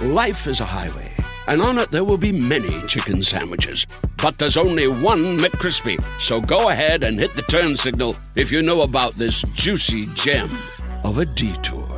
Life 0.00 0.46
is 0.46 0.60
a 0.60 0.66
highway, 0.66 1.10
and 1.46 1.62
on 1.62 1.78
it 1.78 1.90
there 1.90 2.04
will 2.04 2.18
be 2.18 2.30
many 2.30 2.82
chicken 2.82 3.22
sandwiches. 3.22 3.86
But 4.22 4.36
there's 4.36 4.58
only 4.58 4.88
one 4.88 5.38
McCrispy. 5.38 5.96
So 6.20 6.38
go 6.38 6.68
ahead 6.68 7.02
and 7.02 7.18
hit 7.18 7.32
the 7.32 7.40
turn 7.40 7.78
signal 7.78 8.14
if 8.34 8.52
you 8.52 8.60
know 8.60 8.82
about 8.82 9.14
this 9.14 9.40
juicy 9.54 10.04
gem 10.08 10.50
of 11.02 11.16
a 11.16 11.24
detour. 11.24 11.88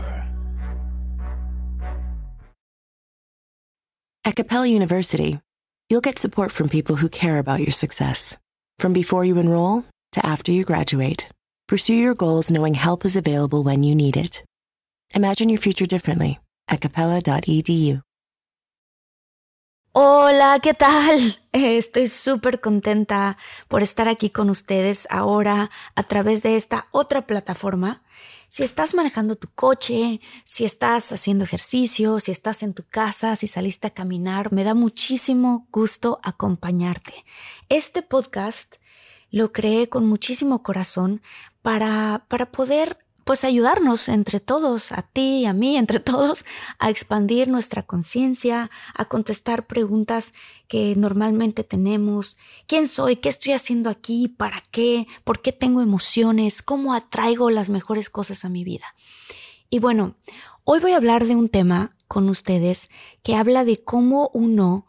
At 4.24 4.36
Capella 4.36 4.68
University, 4.68 5.40
you'll 5.88 6.00
get 6.00 6.20
support 6.20 6.52
from 6.52 6.68
people 6.68 6.94
who 6.94 7.08
care 7.08 7.40
about 7.40 7.58
your 7.58 7.72
success. 7.72 8.36
From 8.78 8.92
before 8.92 9.24
you 9.24 9.38
enroll 9.38 9.84
to 10.12 10.24
after 10.24 10.52
you 10.52 10.64
graduate, 10.64 11.28
pursue 11.66 11.94
your 11.94 12.14
goals 12.14 12.48
knowing 12.48 12.74
help 12.74 13.04
is 13.04 13.16
available 13.16 13.64
when 13.64 13.82
you 13.82 13.96
need 13.96 14.16
it. 14.16 14.44
Imagine 15.16 15.48
your 15.48 15.58
future 15.58 15.86
differently 15.86 16.38
at 16.68 16.78
capella.edu. 16.78 18.02
Hola, 19.92 20.60
¿qué 20.62 20.74
tal? 20.74 21.40
Estoy 21.52 22.06
súper 22.06 22.60
contenta 22.60 23.36
por 23.66 23.82
estar 23.82 24.06
aquí 24.06 24.30
con 24.30 24.48
ustedes 24.48 25.08
ahora 25.10 25.70
a 25.96 26.02
través 26.04 26.42
de 26.42 26.54
esta 26.54 26.86
otra 26.92 27.26
plataforma. 27.26 28.02
Si 28.46 28.62
estás 28.62 28.94
manejando 28.94 29.34
tu 29.34 29.48
coche, 29.48 30.20
si 30.44 30.64
estás 30.64 31.10
haciendo 31.10 31.44
ejercicio, 31.44 32.20
si 32.20 32.30
estás 32.30 32.62
en 32.62 32.74
tu 32.74 32.84
casa, 32.88 33.34
si 33.34 33.46
saliste 33.46 33.88
a 33.88 33.94
caminar, 33.94 34.52
me 34.52 34.62
da 34.62 34.74
muchísimo 34.74 35.66
gusto 35.72 36.18
acompañarte. 36.22 37.12
Este 37.68 38.02
podcast 38.02 38.76
lo 39.30 39.52
creé 39.52 39.88
con 39.88 40.06
muchísimo 40.06 40.62
corazón 40.62 41.22
para, 41.60 42.24
para 42.28 42.52
poder 42.52 42.98
pues 43.28 43.44
ayudarnos 43.44 44.08
entre 44.08 44.40
todos, 44.40 44.90
a 44.90 45.02
ti 45.02 45.44
a 45.44 45.52
mí, 45.52 45.76
entre 45.76 46.00
todos, 46.12 46.46
a 46.78 46.88
expandir 46.88 47.48
nuestra 47.48 47.82
conciencia, 47.82 48.70
a 48.94 49.04
contestar 49.04 49.66
preguntas 49.66 50.32
que 50.66 50.94
normalmente 50.96 51.62
tenemos. 51.62 52.38
¿Quién 52.66 52.88
soy? 52.88 53.16
¿Qué 53.16 53.28
estoy 53.28 53.52
haciendo 53.52 53.90
aquí? 53.90 54.28
¿Para 54.28 54.64
qué? 54.70 55.06
¿Por 55.24 55.42
qué 55.42 55.52
tengo 55.52 55.82
emociones? 55.82 56.62
¿Cómo 56.62 56.94
atraigo 56.94 57.50
las 57.50 57.68
mejores 57.68 58.08
cosas 58.08 58.46
a 58.46 58.48
mi 58.48 58.64
vida? 58.64 58.86
Y 59.68 59.78
bueno, 59.78 60.16
hoy 60.64 60.80
voy 60.80 60.92
a 60.92 60.96
hablar 60.96 61.26
de 61.26 61.36
un 61.36 61.50
tema 61.50 61.94
con 62.06 62.30
ustedes 62.30 62.88
que 63.22 63.36
habla 63.36 63.66
de 63.66 63.84
cómo 63.84 64.30
uno 64.32 64.86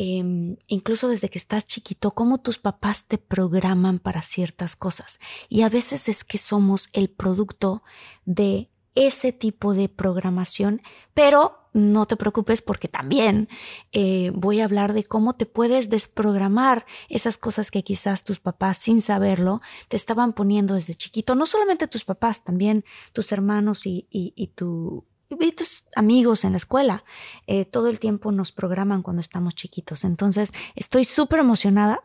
Em, 0.00 0.58
incluso 0.68 1.08
desde 1.08 1.28
que 1.28 1.38
estás 1.38 1.66
chiquito, 1.66 2.12
cómo 2.12 2.38
tus 2.38 2.56
papás 2.56 3.08
te 3.08 3.18
programan 3.18 3.98
para 3.98 4.22
ciertas 4.22 4.76
cosas. 4.76 5.18
Y 5.48 5.62
a 5.62 5.68
veces 5.68 6.08
es 6.08 6.22
que 6.22 6.38
somos 6.38 6.88
el 6.92 7.10
producto 7.10 7.82
de 8.24 8.70
ese 8.94 9.32
tipo 9.32 9.74
de 9.74 9.88
programación, 9.88 10.82
pero 11.14 11.68
no 11.72 12.06
te 12.06 12.14
preocupes 12.14 12.62
porque 12.62 12.86
también 12.86 13.48
eh, 13.90 14.30
voy 14.34 14.60
a 14.60 14.66
hablar 14.66 14.92
de 14.92 15.02
cómo 15.02 15.32
te 15.32 15.46
puedes 15.46 15.90
desprogramar 15.90 16.86
esas 17.08 17.36
cosas 17.36 17.72
que 17.72 17.82
quizás 17.82 18.22
tus 18.22 18.38
papás 18.38 18.78
sin 18.78 19.02
saberlo 19.02 19.58
te 19.88 19.96
estaban 19.96 20.32
poniendo 20.32 20.74
desde 20.74 20.94
chiquito. 20.94 21.34
No 21.34 21.44
solamente 21.44 21.88
tus 21.88 22.04
papás, 22.04 22.44
también 22.44 22.84
tus 23.12 23.32
hermanos 23.32 23.84
y, 23.84 24.06
y 24.12 24.46
tu 24.54 25.07
y 25.30 25.52
tus 25.52 25.84
amigos 25.94 26.44
en 26.44 26.52
la 26.52 26.58
escuela. 26.58 27.04
Eh, 27.46 27.64
todo 27.64 27.88
el 27.88 28.00
tiempo 28.00 28.32
nos 28.32 28.52
programan 28.52 29.02
cuando 29.02 29.20
estamos 29.20 29.54
chiquitos. 29.54 30.04
Entonces, 30.04 30.52
estoy 30.74 31.04
súper 31.04 31.40
emocionada 31.40 32.00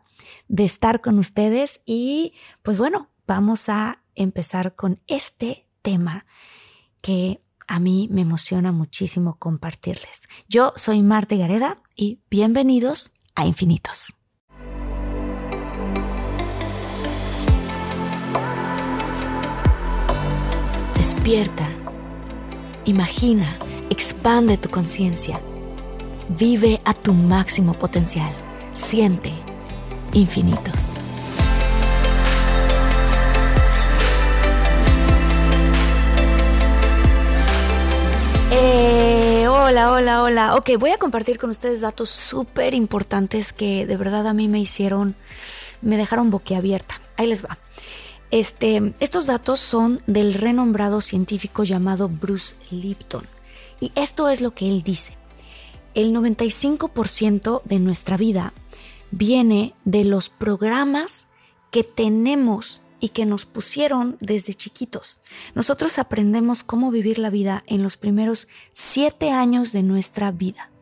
de 0.48 0.64
estar 0.64 1.00
con 1.00 1.18
ustedes 1.18 1.82
y 1.86 2.32
pues 2.62 2.78
bueno, 2.78 3.10
vamos 3.26 3.68
a 3.68 4.02
empezar 4.14 4.74
con 4.74 5.00
este 5.06 5.66
tema 5.82 6.26
que 7.00 7.38
a 7.66 7.80
mí 7.80 8.08
me 8.10 8.22
emociona 8.22 8.72
muchísimo 8.72 9.38
compartirles. 9.38 10.28
Yo 10.48 10.72
soy 10.76 11.02
Marta 11.02 11.34
Gareda 11.34 11.82
y 11.96 12.20
bienvenidos 12.30 13.12
a 13.34 13.46
Infinitos. 13.46 14.14
Despierta 20.94 21.83
Imagina, 22.86 23.46
expande 23.88 24.58
tu 24.58 24.68
conciencia. 24.68 25.40
Vive 26.28 26.82
a 26.84 26.92
tu 26.92 27.14
máximo 27.14 27.72
potencial. 27.72 28.30
Siente 28.74 29.32
infinitos. 30.12 30.88
Eh, 38.50 39.46
hola, 39.48 39.90
hola, 39.90 40.22
hola. 40.22 40.54
Ok, 40.56 40.72
voy 40.78 40.90
a 40.90 40.98
compartir 40.98 41.38
con 41.38 41.48
ustedes 41.48 41.80
datos 41.80 42.10
súper 42.10 42.74
importantes 42.74 43.54
que 43.54 43.86
de 43.86 43.96
verdad 43.96 44.26
a 44.26 44.34
mí 44.34 44.46
me 44.46 44.60
hicieron, 44.60 45.14
me 45.80 45.96
dejaron 45.96 46.30
boquiabierta. 46.30 46.96
Ahí 47.16 47.28
les 47.28 47.42
va. 47.42 47.56
Este, 48.34 48.92
estos 48.98 49.26
datos 49.26 49.60
son 49.60 50.02
del 50.08 50.34
renombrado 50.34 51.00
científico 51.00 51.62
llamado 51.62 52.08
Bruce 52.08 52.56
Lipton. 52.72 53.24
Y 53.78 53.92
esto 53.94 54.28
es 54.28 54.40
lo 54.40 54.52
que 54.56 54.66
él 54.66 54.82
dice. 54.82 55.16
El 55.94 56.12
95% 56.12 57.62
de 57.62 57.78
nuestra 57.78 58.16
vida 58.16 58.52
viene 59.12 59.76
de 59.84 60.02
los 60.02 60.30
programas 60.30 61.28
que 61.70 61.84
tenemos 61.84 62.82
y 62.98 63.10
que 63.10 63.24
nos 63.24 63.44
pusieron 63.44 64.16
desde 64.18 64.52
chiquitos. 64.52 65.20
Nosotros 65.54 66.00
aprendemos 66.00 66.64
cómo 66.64 66.90
vivir 66.90 67.20
la 67.20 67.30
vida 67.30 67.62
en 67.68 67.84
los 67.84 67.96
primeros 67.96 68.48
siete 68.72 69.30
años 69.30 69.70
de 69.70 69.84
nuestra 69.84 70.32
vida. 70.32 70.72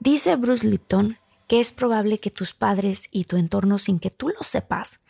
Dice 0.00 0.36
Bruce 0.36 0.66
Lipton 0.66 1.16
que 1.48 1.60
es 1.60 1.72
probable 1.72 2.18
que 2.18 2.30
tus 2.30 2.52
padres 2.52 3.08
y 3.10 3.24
tu 3.24 3.36
entorno, 3.36 3.78
sin 3.78 3.98
que 3.98 4.10
tú 4.10 4.28
lo 4.28 4.42
sepas, 4.42 5.00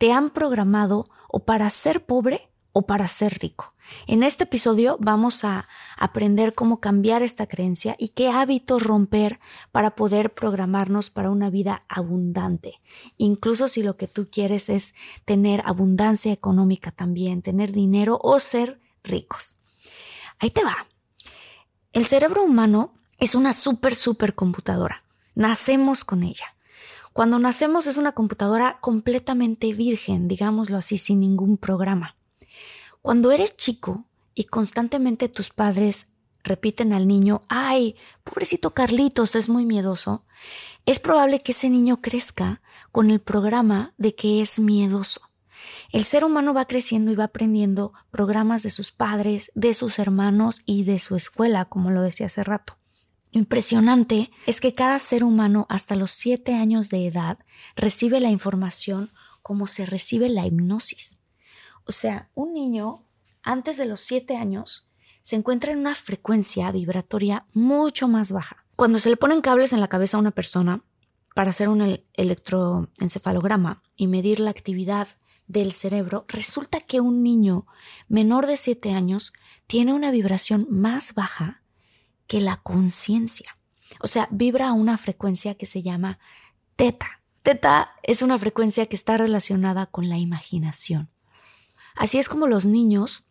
te 0.00 0.12
han 0.12 0.30
programado 0.30 1.10
o 1.28 1.44
para 1.44 1.68
ser 1.68 2.06
pobre 2.06 2.48
o 2.72 2.86
para 2.86 3.06
ser 3.06 3.38
rico. 3.38 3.74
En 4.06 4.22
este 4.22 4.44
episodio 4.44 4.96
vamos 4.98 5.44
a 5.44 5.68
aprender 5.98 6.54
cómo 6.54 6.80
cambiar 6.80 7.22
esta 7.22 7.46
creencia 7.46 7.96
y 7.98 8.08
qué 8.08 8.30
hábitos 8.30 8.82
romper 8.82 9.40
para 9.72 9.90
poder 9.96 10.32
programarnos 10.32 11.10
para 11.10 11.28
una 11.28 11.50
vida 11.50 11.82
abundante. 11.86 12.78
Incluso 13.18 13.68
si 13.68 13.82
lo 13.82 13.98
que 13.98 14.08
tú 14.08 14.30
quieres 14.30 14.70
es 14.70 14.94
tener 15.26 15.62
abundancia 15.66 16.32
económica 16.32 16.92
también, 16.92 17.42
tener 17.42 17.70
dinero 17.70 18.18
o 18.22 18.40
ser 18.40 18.80
ricos. 19.04 19.58
Ahí 20.38 20.50
te 20.50 20.64
va. 20.64 20.86
El 21.92 22.06
cerebro 22.06 22.42
humano 22.42 22.94
es 23.18 23.34
una 23.34 23.52
súper, 23.52 23.94
súper 23.94 24.34
computadora. 24.34 25.04
Nacemos 25.34 26.04
con 26.04 26.22
ella. 26.22 26.46
Cuando 27.12 27.40
nacemos 27.40 27.88
es 27.88 27.96
una 27.96 28.12
computadora 28.12 28.78
completamente 28.80 29.72
virgen, 29.72 30.28
digámoslo 30.28 30.76
así, 30.76 30.96
sin 30.96 31.20
ningún 31.20 31.58
programa. 31.58 32.16
Cuando 33.02 33.32
eres 33.32 33.56
chico 33.56 34.04
y 34.34 34.44
constantemente 34.44 35.28
tus 35.28 35.50
padres 35.50 36.14
repiten 36.44 36.92
al 36.92 37.08
niño, 37.08 37.40
ay, 37.48 37.96
pobrecito 38.22 38.74
Carlitos, 38.74 39.34
es 39.34 39.48
muy 39.48 39.66
miedoso, 39.66 40.22
es 40.86 41.00
probable 41.00 41.42
que 41.42 41.50
ese 41.52 41.68
niño 41.68 42.00
crezca 42.00 42.62
con 42.92 43.10
el 43.10 43.20
programa 43.20 43.92
de 43.98 44.14
que 44.14 44.40
es 44.40 44.60
miedoso. 44.60 45.20
El 45.90 46.04
ser 46.04 46.24
humano 46.24 46.54
va 46.54 46.66
creciendo 46.66 47.10
y 47.10 47.16
va 47.16 47.24
aprendiendo 47.24 47.92
programas 48.12 48.62
de 48.62 48.70
sus 48.70 48.92
padres, 48.92 49.50
de 49.56 49.74
sus 49.74 49.98
hermanos 49.98 50.62
y 50.64 50.84
de 50.84 51.00
su 51.00 51.16
escuela, 51.16 51.64
como 51.64 51.90
lo 51.90 52.02
decía 52.02 52.26
hace 52.26 52.44
rato 52.44 52.79
impresionante 53.32 54.30
es 54.46 54.60
que 54.60 54.74
cada 54.74 54.98
ser 54.98 55.24
humano 55.24 55.66
hasta 55.68 55.96
los 55.96 56.10
siete 56.10 56.54
años 56.54 56.88
de 56.88 57.06
edad 57.06 57.38
recibe 57.76 58.20
la 58.20 58.30
información 58.30 59.10
como 59.42 59.66
se 59.66 59.86
recibe 59.86 60.28
la 60.28 60.46
hipnosis. 60.46 61.18
O 61.84 61.92
sea, 61.92 62.30
un 62.34 62.54
niño 62.54 63.04
antes 63.42 63.76
de 63.76 63.86
los 63.86 64.00
siete 64.00 64.36
años 64.36 64.88
se 65.22 65.36
encuentra 65.36 65.72
en 65.72 65.78
una 65.78 65.94
frecuencia 65.94 66.70
vibratoria 66.72 67.46
mucho 67.52 68.08
más 68.08 68.32
baja. 68.32 68.64
Cuando 68.76 68.98
se 68.98 69.10
le 69.10 69.16
ponen 69.16 69.40
cables 69.40 69.72
en 69.72 69.80
la 69.80 69.88
cabeza 69.88 70.16
a 70.16 70.20
una 70.20 70.30
persona 70.30 70.82
para 71.34 71.50
hacer 71.50 71.68
un 71.68 72.00
electroencefalograma 72.14 73.82
y 73.96 74.06
medir 74.06 74.40
la 74.40 74.50
actividad 74.50 75.08
del 75.46 75.72
cerebro, 75.72 76.24
resulta 76.28 76.80
que 76.80 77.00
un 77.00 77.22
niño 77.22 77.66
menor 78.08 78.46
de 78.46 78.56
siete 78.56 78.92
años 78.92 79.32
tiene 79.66 79.92
una 79.92 80.10
vibración 80.10 80.66
más 80.70 81.14
baja 81.14 81.62
que 82.30 82.40
la 82.40 82.58
conciencia. 82.62 83.58
O 83.98 84.06
sea, 84.06 84.28
vibra 84.30 84.68
a 84.68 84.72
una 84.72 84.96
frecuencia 84.96 85.56
que 85.56 85.66
se 85.66 85.82
llama 85.82 86.20
teta. 86.76 87.22
Teta 87.42 87.90
es 88.04 88.22
una 88.22 88.38
frecuencia 88.38 88.86
que 88.86 88.94
está 88.94 89.16
relacionada 89.16 89.86
con 89.86 90.08
la 90.08 90.16
imaginación. 90.16 91.10
Así 91.96 92.18
es 92.20 92.28
como 92.28 92.46
los 92.46 92.64
niños 92.64 93.24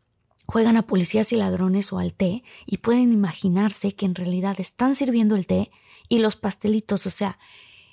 juegan 0.47 0.75
a 0.75 0.81
policías 0.81 1.31
y 1.31 1.37
ladrones 1.37 1.93
o 1.93 1.99
al 1.99 2.13
té 2.13 2.43
y 2.65 2.79
pueden 2.79 3.13
imaginarse 3.13 3.95
que 3.95 4.05
en 4.05 4.15
realidad 4.15 4.59
están 4.59 4.95
sirviendo 4.95 5.37
el 5.37 5.47
té 5.47 5.71
y 6.09 6.19
los 6.19 6.35
pastelitos, 6.35 7.05
o 7.05 7.09
sea, 7.09 7.39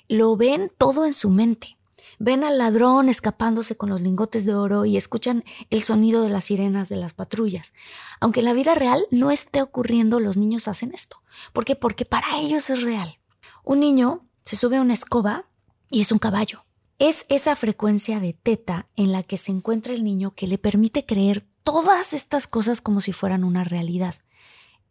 lo 0.09 0.35
ven 0.35 0.69
todo 0.77 1.05
en 1.05 1.13
su 1.13 1.29
mente. 1.29 1.76
Ven 2.19 2.43
al 2.43 2.57
ladrón 2.57 3.09
escapándose 3.09 3.75
con 3.75 3.89
los 3.89 4.01
lingotes 4.01 4.45
de 4.45 4.53
oro 4.53 4.85
y 4.85 4.97
escuchan 4.97 5.43
el 5.69 5.83
sonido 5.83 6.21
de 6.21 6.29
las 6.29 6.45
sirenas 6.45 6.89
de 6.89 6.95
las 6.95 7.13
patrullas. 7.13 7.73
Aunque 8.19 8.41
en 8.41 8.45
la 8.45 8.53
vida 8.53 8.75
real 8.75 9.05
no 9.11 9.31
esté 9.31 9.61
ocurriendo, 9.61 10.19
los 10.19 10.37
niños 10.37 10.67
hacen 10.67 10.93
esto. 10.93 11.21
¿Por 11.53 11.65
qué? 11.65 11.75
Porque 11.75 12.05
para 12.05 12.39
ellos 12.39 12.69
es 12.69 12.81
real. 12.81 13.19
Un 13.63 13.79
niño 13.79 14.27
se 14.43 14.55
sube 14.55 14.77
a 14.77 14.81
una 14.81 14.93
escoba 14.93 15.49
y 15.89 16.01
es 16.01 16.11
un 16.11 16.19
caballo. 16.19 16.63
Es 16.99 17.25
esa 17.29 17.55
frecuencia 17.55 18.19
de 18.19 18.33
teta 18.33 18.87
en 18.95 19.11
la 19.11 19.21
que 19.21 19.37
se 19.37 19.51
encuentra 19.51 19.93
el 19.93 20.03
niño 20.03 20.33
que 20.33 20.47
le 20.47 20.57
permite 20.57 21.05
creer 21.05 21.45
todas 21.63 22.13
estas 22.13 22.47
cosas 22.47 22.81
como 22.81 23.01
si 23.01 23.13
fueran 23.13 23.43
una 23.43 23.63
realidad. 23.63 24.15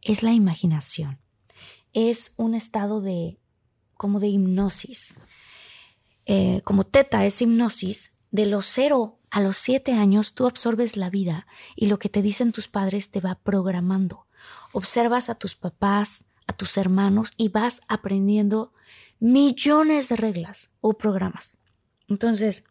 Es 0.02 0.23
la 0.23 0.32
imaginación. 0.32 1.19
Es 1.93 2.35
un 2.37 2.55
estado 2.55 3.00
de 3.00 3.38
como 3.97 4.20
de 4.20 4.29
hipnosis. 4.29 5.17
Eh, 6.26 6.61
como 6.64 6.84
teta 6.84 7.25
es 7.25 7.40
hipnosis, 7.40 8.17
de 8.31 8.46
los 8.46 8.67
cero 8.67 9.19
a 9.31 9.40
los 9.40 9.56
siete 9.56 9.93
años 9.93 10.34
tú 10.34 10.46
absorbes 10.46 10.96
la 10.96 11.11
vida 11.11 11.46
y 11.75 11.87
lo 11.87 11.99
que 11.99 12.08
te 12.08 12.23
dicen 12.23 12.52
tus 12.52 12.69
padres 12.69 13.11
te 13.11 13.20
va 13.20 13.37
programando. 13.37 14.26
Observas 14.73 15.31
a 15.31 15.34
tus 15.34 15.55
papás, 15.55 16.26
a 16.46 16.52
tus 16.52 16.76
hermanos 16.76 17.32
y 17.37 17.49
vas 17.49 17.82
aprendiendo 17.88 18.73
millones 19.19 20.08
de 20.08 20.17
reglas 20.17 20.70
o 20.81 20.94
programas. 20.94 21.58
Entonces, 22.08 22.64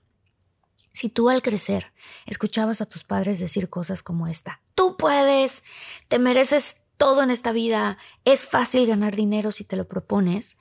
si 0.91 1.09
tú 1.09 1.29
al 1.29 1.41
crecer 1.41 1.91
escuchabas 2.25 2.81
a 2.81 2.85
tus 2.85 3.03
padres 3.03 3.39
decir 3.39 3.69
cosas 3.69 4.01
como 4.01 4.27
esta, 4.27 4.61
tú 4.75 4.95
puedes, 4.97 5.63
te 6.07 6.19
mereces 6.19 6.84
todo 6.97 7.23
en 7.23 7.31
esta 7.31 7.51
vida, 7.51 7.97
es 8.23 8.45
fácil 8.45 8.87
ganar 8.87 9.15
dinero 9.15 9.51
si 9.51 9.63
te 9.63 9.75
lo 9.75 9.87
propones, 9.87 10.57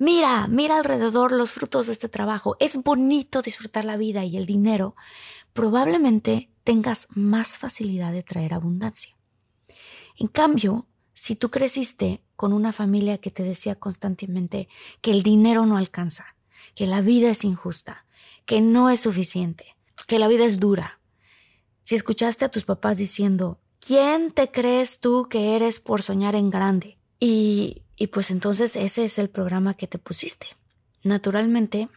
Mira, 0.00 0.46
mira 0.46 0.76
alrededor 0.76 1.32
los 1.32 1.50
frutos 1.50 1.88
de 1.88 1.92
este 1.92 2.08
trabajo. 2.08 2.56
Es 2.60 2.76
bonito 2.84 3.42
disfrutar 3.42 3.84
la 3.84 3.96
vida 3.96 4.24
y 4.24 4.36
el 4.36 4.46
dinero. 4.46 4.94
Probablemente 5.52 6.52
tengas 6.62 7.08
más 7.16 7.58
facilidad 7.58 8.12
de 8.12 8.22
traer 8.22 8.54
abundancia. 8.54 9.16
En 10.16 10.28
cambio, 10.28 10.86
si 11.14 11.34
tú 11.34 11.50
creciste 11.50 12.22
con 12.36 12.52
una 12.52 12.72
familia 12.72 13.18
que 13.18 13.32
te 13.32 13.42
decía 13.42 13.74
constantemente 13.74 14.68
que 15.00 15.10
el 15.10 15.24
dinero 15.24 15.66
no 15.66 15.76
alcanza, 15.76 16.36
que 16.76 16.86
la 16.86 17.00
vida 17.00 17.30
es 17.30 17.42
injusta, 17.42 18.06
que 18.46 18.60
no 18.60 18.90
es 18.90 19.00
suficiente, 19.00 19.76
que 20.06 20.20
la 20.20 20.28
vida 20.28 20.44
es 20.44 20.60
dura, 20.60 21.00
si 21.82 21.96
escuchaste 21.96 22.44
a 22.44 22.50
tus 22.50 22.64
papás 22.64 22.98
diciendo, 22.98 23.60
¿quién 23.80 24.32
te 24.32 24.50
crees 24.50 25.00
tú 25.00 25.28
que 25.28 25.56
eres 25.56 25.80
por 25.80 26.02
soñar 26.02 26.34
en 26.34 26.50
grande? 26.50 26.98
Y 27.20 27.82
y 27.98 28.06
pues 28.08 28.30
entonces 28.30 28.76
ese 28.76 29.04
es 29.04 29.18
el 29.18 29.28
programa 29.28 29.74
que 29.74 29.88
te 29.88 29.98
pusiste. 29.98 30.46
Naturalmente, 31.02 31.88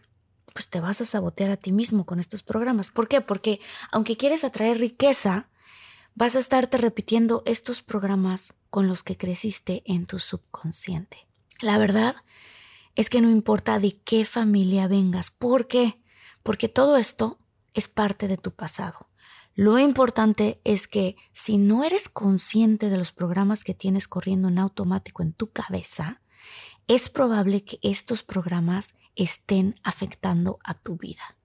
pues 0.52 0.68
te 0.68 0.80
vas 0.80 1.00
a 1.00 1.04
sabotear 1.04 1.50
a 1.50 1.56
ti 1.56 1.70
mismo 1.70 2.04
con 2.04 2.18
estos 2.18 2.42
programas. 2.42 2.90
¿Por 2.90 3.08
qué? 3.08 3.20
Porque 3.20 3.60
aunque 3.92 4.16
quieres 4.16 4.42
atraer 4.42 4.78
riqueza, 4.78 5.48
vas 6.14 6.34
a 6.34 6.40
estarte 6.40 6.76
repitiendo 6.76 7.42
estos 7.46 7.82
programas 7.82 8.54
con 8.68 8.88
los 8.88 9.04
que 9.04 9.16
creciste 9.16 9.82
en 9.86 10.06
tu 10.06 10.18
subconsciente. 10.18 11.28
La 11.60 11.78
verdad 11.78 12.16
es 12.96 13.08
que 13.08 13.20
no 13.20 13.30
importa 13.30 13.78
de 13.78 13.96
qué 14.04 14.24
familia 14.24 14.88
vengas. 14.88 15.30
¿Por 15.30 15.68
qué? 15.68 16.00
Porque 16.42 16.68
todo 16.68 16.96
esto 16.96 17.38
es 17.74 17.86
parte 17.86 18.26
de 18.26 18.36
tu 18.36 18.50
pasado. 18.50 19.06
Lo 19.54 19.78
importante 19.78 20.60
es 20.64 20.88
que 20.88 21.16
si 21.32 21.58
no 21.58 21.84
eres 21.84 22.08
consciente 22.08 22.88
de 22.88 22.96
los 22.96 23.12
programas 23.12 23.64
que 23.64 23.74
tienes 23.74 24.08
corriendo 24.08 24.48
en 24.48 24.58
automático 24.58 25.22
en 25.22 25.34
tu 25.34 25.50
cabeza, 25.50 26.22
es 26.88 27.08
probable 27.08 27.62
que 27.62 27.78
estos 27.82 28.22
programas 28.22 28.94
estén 29.14 29.74
afectando 29.82 30.58
a 30.64 30.74
tu 30.74 30.96
vida. 30.96 31.36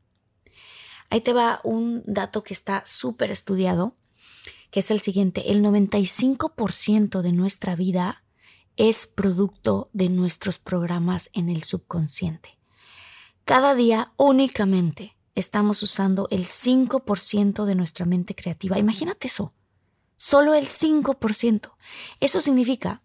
Ahí 1.10 1.22
te 1.22 1.34
va 1.34 1.60
un 1.64 2.04
dato 2.06 2.44
que 2.44 2.54
está 2.54 2.86
súper 2.86 3.32
estudiado, 3.32 3.94
que 4.72 4.80
es 4.80 4.92
el 4.92 5.02
siguiente. 5.02 5.52
El 5.52 5.64
95% 5.64 7.22
de 7.22 7.32
nuestra 7.34 7.76
vida 7.76 8.24
es 8.78 9.08
producto 9.08 9.90
de 9.94 10.10
nuestros 10.10 10.60
programas 10.60 11.30
en 11.34 11.50
el 11.50 11.64
subconsciente. 11.64 12.58
Cada 13.44 13.76
día 13.76 14.14
únicamente 14.18 15.17
estamos 15.38 15.84
usando 15.84 16.28
el 16.32 16.46
5% 16.46 17.66
de 17.66 17.76
nuestra 17.76 18.06
mente 18.06 18.34
creativa. 18.34 18.80
Imagínate 18.80 19.28
eso. 19.28 19.54
Solo 20.18 20.56
el 20.56 20.66
5%. 20.66 21.70
Eso 22.20 22.42
significa 22.42 23.04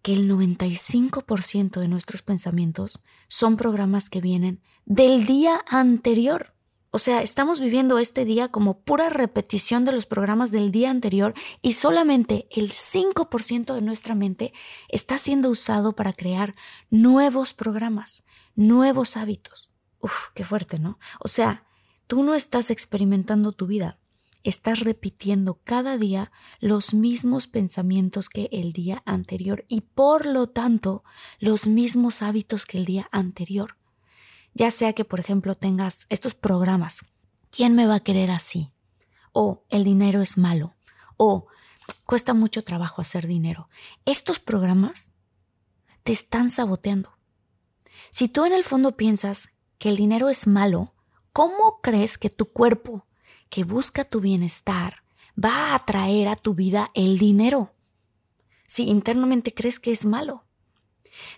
que 0.00 0.14
el 0.14 0.30
95% 0.30 1.78
de 1.78 1.88
nuestros 1.88 2.22
pensamientos 2.22 3.00
son 3.28 3.58
programas 3.58 4.08
que 4.08 4.22
vienen 4.22 4.62
del 4.86 5.26
día 5.26 5.62
anterior. 5.68 6.54
O 6.90 6.98
sea, 6.98 7.20
estamos 7.20 7.60
viviendo 7.60 7.98
este 7.98 8.24
día 8.24 8.48
como 8.48 8.80
pura 8.80 9.10
repetición 9.10 9.84
de 9.84 9.92
los 9.92 10.06
programas 10.06 10.50
del 10.50 10.72
día 10.72 10.88
anterior 10.88 11.34
y 11.60 11.74
solamente 11.74 12.48
el 12.50 12.70
5% 12.70 13.74
de 13.74 13.82
nuestra 13.82 14.14
mente 14.14 14.54
está 14.88 15.18
siendo 15.18 15.50
usado 15.50 15.94
para 15.94 16.14
crear 16.14 16.54
nuevos 16.88 17.52
programas, 17.52 18.24
nuevos 18.54 19.18
hábitos. 19.18 19.75
Uf, 20.00 20.28
qué 20.34 20.44
fuerte, 20.44 20.78
¿no? 20.78 20.98
O 21.20 21.28
sea, 21.28 21.66
tú 22.06 22.22
no 22.22 22.34
estás 22.34 22.70
experimentando 22.70 23.52
tu 23.52 23.66
vida, 23.66 23.98
estás 24.42 24.80
repitiendo 24.80 25.60
cada 25.64 25.98
día 25.98 26.30
los 26.60 26.94
mismos 26.94 27.46
pensamientos 27.46 28.28
que 28.28 28.48
el 28.52 28.72
día 28.72 29.02
anterior 29.04 29.64
y 29.68 29.80
por 29.80 30.26
lo 30.26 30.48
tanto 30.48 31.02
los 31.40 31.66
mismos 31.66 32.22
hábitos 32.22 32.64
que 32.66 32.78
el 32.78 32.84
día 32.84 33.08
anterior. 33.10 33.76
Ya 34.54 34.70
sea 34.70 34.92
que, 34.92 35.04
por 35.04 35.20
ejemplo, 35.20 35.54
tengas 35.56 36.06
estos 36.08 36.34
programas, 36.34 37.04
¿quién 37.50 37.74
me 37.74 37.86
va 37.86 37.96
a 37.96 38.00
querer 38.00 38.30
así? 38.30 38.72
O 39.32 39.66
el 39.68 39.84
dinero 39.84 40.22
es 40.22 40.38
malo. 40.38 40.76
O 41.16 41.46
cuesta 42.06 42.32
mucho 42.32 42.64
trabajo 42.64 43.02
hacer 43.02 43.26
dinero. 43.26 43.68
Estos 44.04 44.38
programas 44.38 45.12
te 46.04 46.12
están 46.12 46.50
saboteando. 46.50 47.18
Si 48.10 48.28
tú 48.28 48.44
en 48.44 48.52
el 48.52 48.64
fondo 48.64 48.96
piensas 48.96 49.50
que 49.78 49.88
el 49.88 49.96
dinero 49.96 50.28
es 50.28 50.46
malo, 50.46 50.94
¿cómo 51.32 51.80
crees 51.82 52.18
que 52.18 52.30
tu 52.30 52.46
cuerpo, 52.46 53.06
que 53.50 53.64
busca 53.64 54.04
tu 54.04 54.20
bienestar, 54.20 55.02
va 55.42 55.72
a 55.72 55.74
atraer 55.74 56.28
a 56.28 56.36
tu 56.36 56.54
vida 56.54 56.90
el 56.94 57.18
dinero? 57.18 57.74
Si 58.66 58.88
internamente 58.88 59.54
crees 59.54 59.78
que 59.78 59.92
es 59.92 60.04
malo. 60.04 60.46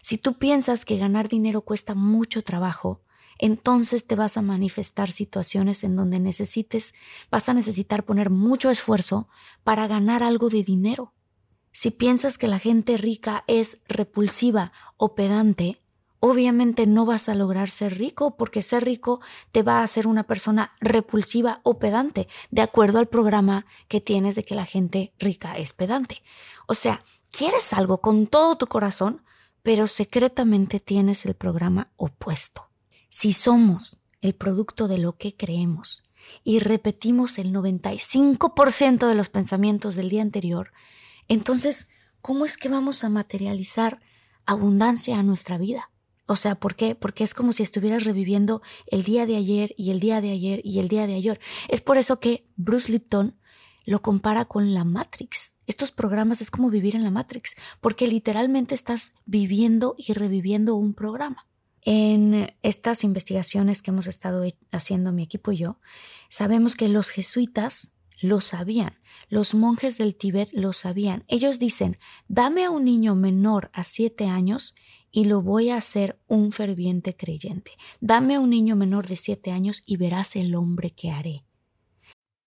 Si 0.01 0.19
tú 0.19 0.39
piensas 0.39 0.85
que 0.85 0.99
ganar 0.99 1.29
dinero 1.29 1.63
cuesta 1.63 1.95
mucho 1.95 2.43
trabajo, 2.43 3.03
entonces 3.39 4.07
te 4.07 4.17
vas 4.17 4.37
a 4.37 4.43
manifestar 4.43 5.11
situaciones 5.11 5.85
en 5.85 5.95
donde 5.95 6.19
necesites, 6.19 6.95
vas 7.31 7.49
a 7.49 7.55
necesitar 7.55 8.05
poner 8.05 8.31
mucho 8.31 8.71
esfuerzo 8.71 9.29
para 9.63 9.87
ganar 9.87 10.25
algo 10.25 10.49
de 10.49 10.65
dinero. 10.65 11.15
Si 11.71 11.93
piensas 11.93 12.39
que 12.39 12.49
la 12.49 12.59
gente 12.59 12.97
rica 12.97 13.45
es 13.47 13.83
repulsiva 13.87 14.73
o 14.97 15.15
pedante, 15.15 15.81
obviamente 16.21 16.87
no 16.87 17.07
vas 17.07 17.29
a 17.29 17.35
lograr 17.35 17.71
ser 17.71 17.99
rico 17.99 18.37
porque 18.37 18.63
ser 18.63 18.85
rico 18.85 19.21
te 19.53 19.63
va 19.63 19.81
a 19.81 19.83
hacer 19.85 20.07
una 20.07 20.25
persona 20.25 20.73
repulsiva 20.81 21.61
o 21.63 21.79
pedante, 21.79 22.29
de 22.51 22.63
acuerdo 22.63 22.99
al 22.99 23.09
programa 23.09 23.67
que 23.89 24.01
tienes 24.01 24.35
de 24.35 24.45
que 24.45 24.55
la 24.55 24.67
gente 24.67 25.13
rica 25.19 25.57
es 25.57 25.73
pedante. 25.73 26.23
O 26.67 26.75
sea, 26.75 27.03
quieres 27.31 27.73
algo 27.73 28.01
con 28.01 28.27
todo 28.27 28.57
tu 28.57 28.67
corazón, 28.67 29.23
pero 29.63 29.87
secretamente 29.87 30.81
tienes 30.81 31.27
el 31.27 31.35
programa 31.35 31.93
opuesto. 31.97 32.69
Si 33.11 33.33
somos 33.33 33.99
el 34.21 34.35
producto 34.35 34.89
de 34.89 34.99
lo 34.99 35.17
que 35.17 35.37
creemos 35.37 36.05
y 36.45 36.59
repetimos 36.59 37.39
el 37.39 37.53
95% 37.53 39.07
de 39.07 39.15
los 39.15 39.29
pensamientos 39.29 39.95
del 39.95 40.09
día 40.09 40.23
anterior, 40.23 40.73
entonces, 41.29 41.91
¿cómo 42.21 42.45
es 42.45 42.57
que 42.57 42.69
vamos 42.69 43.05
a 43.05 43.09
materializar 43.09 44.01
abundancia 44.47 45.19
a 45.19 45.23
nuestra 45.23 45.59
vida? 45.59 45.91
O 46.31 46.37
sea, 46.37 46.57
¿por 46.57 46.77
qué? 46.77 46.95
Porque 46.95 47.25
es 47.25 47.33
como 47.33 47.53
si 47.53 47.63
estuvieras 47.63 48.05
reviviendo 48.05 48.61
el 48.87 49.03
día 49.03 49.25
de 49.25 49.35
ayer 49.35 49.75
y 49.79 49.91
el 49.91 49.99
día 49.99 50.21
de 50.21 50.31
ayer 50.31 50.61
y 50.63 50.79
el 50.79 50.89
día 50.89 51.07
de 51.07 51.15
ayer. 51.15 51.41
Es 51.69 51.81
por 51.81 51.97
eso 51.97 52.21
que 52.21 52.47
Bruce 52.55 52.93
Lipton 52.93 53.35
lo 53.87 54.03
compara 54.03 54.45
con 54.45 54.75
la 54.75 54.85
Matrix. 54.85 55.55
Estos 55.67 55.91
programas 55.91 56.43
es 56.43 56.51
como 56.51 56.69
vivir 56.69 56.95
en 56.95 57.03
la 57.03 57.11
Matrix, 57.11 57.57
porque 57.81 58.07
literalmente 58.09 58.75
estás 58.75 59.15
viviendo 59.25 59.95
y 59.97 60.13
reviviendo 60.13 60.77
un 60.77 60.93
programa. 60.93 61.47
En 61.81 62.55
estas 62.61 63.05
investigaciones 63.05 63.81
que 63.81 63.91
hemos 63.91 64.07
estado 64.07 64.45
haciendo 64.71 65.13
mi 65.13 65.23
equipo 65.23 65.53
y 65.53 65.57
yo, 65.57 65.81
sabemos 66.29 66.77
que 66.77 66.91
los 66.91 67.09
jesuitas 67.09 67.99
lo 68.21 68.43
sabían, 68.43 68.99
los 69.31 69.55
monjes 69.55 69.97
del 69.97 70.15
Tíbet 70.15 70.51
lo 70.53 70.75
sabían. 70.75 71.25
Ellos 71.29 71.59
dicen, 71.59 71.97
dame 72.27 72.65
a 72.65 72.71
un 72.71 72.85
niño 72.85 73.15
menor 73.15 73.71
a 73.73 73.85
siete 73.85 74.27
años 74.27 74.75
y 75.11 75.25
lo 75.25 75.43
voy 75.43 75.71
a 75.71 75.77
hacer 75.77 76.19
un 76.29 76.53
ferviente 76.53 77.17
creyente. 77.17 77.73
Dame 78.01 78.37
a 78.37 78.41
un 78.41 78.51
niño 78.51 78.77
menor 78.77 79.07
de 79.07 79.17
siete 79.17 79.51
años 79.51 79.83
y 79.87 79.97
verás 79.97 80.37
el 80.37 80.55
hombre 80.55 80.91
que 80.91 81.11
haré. 81.11 81.45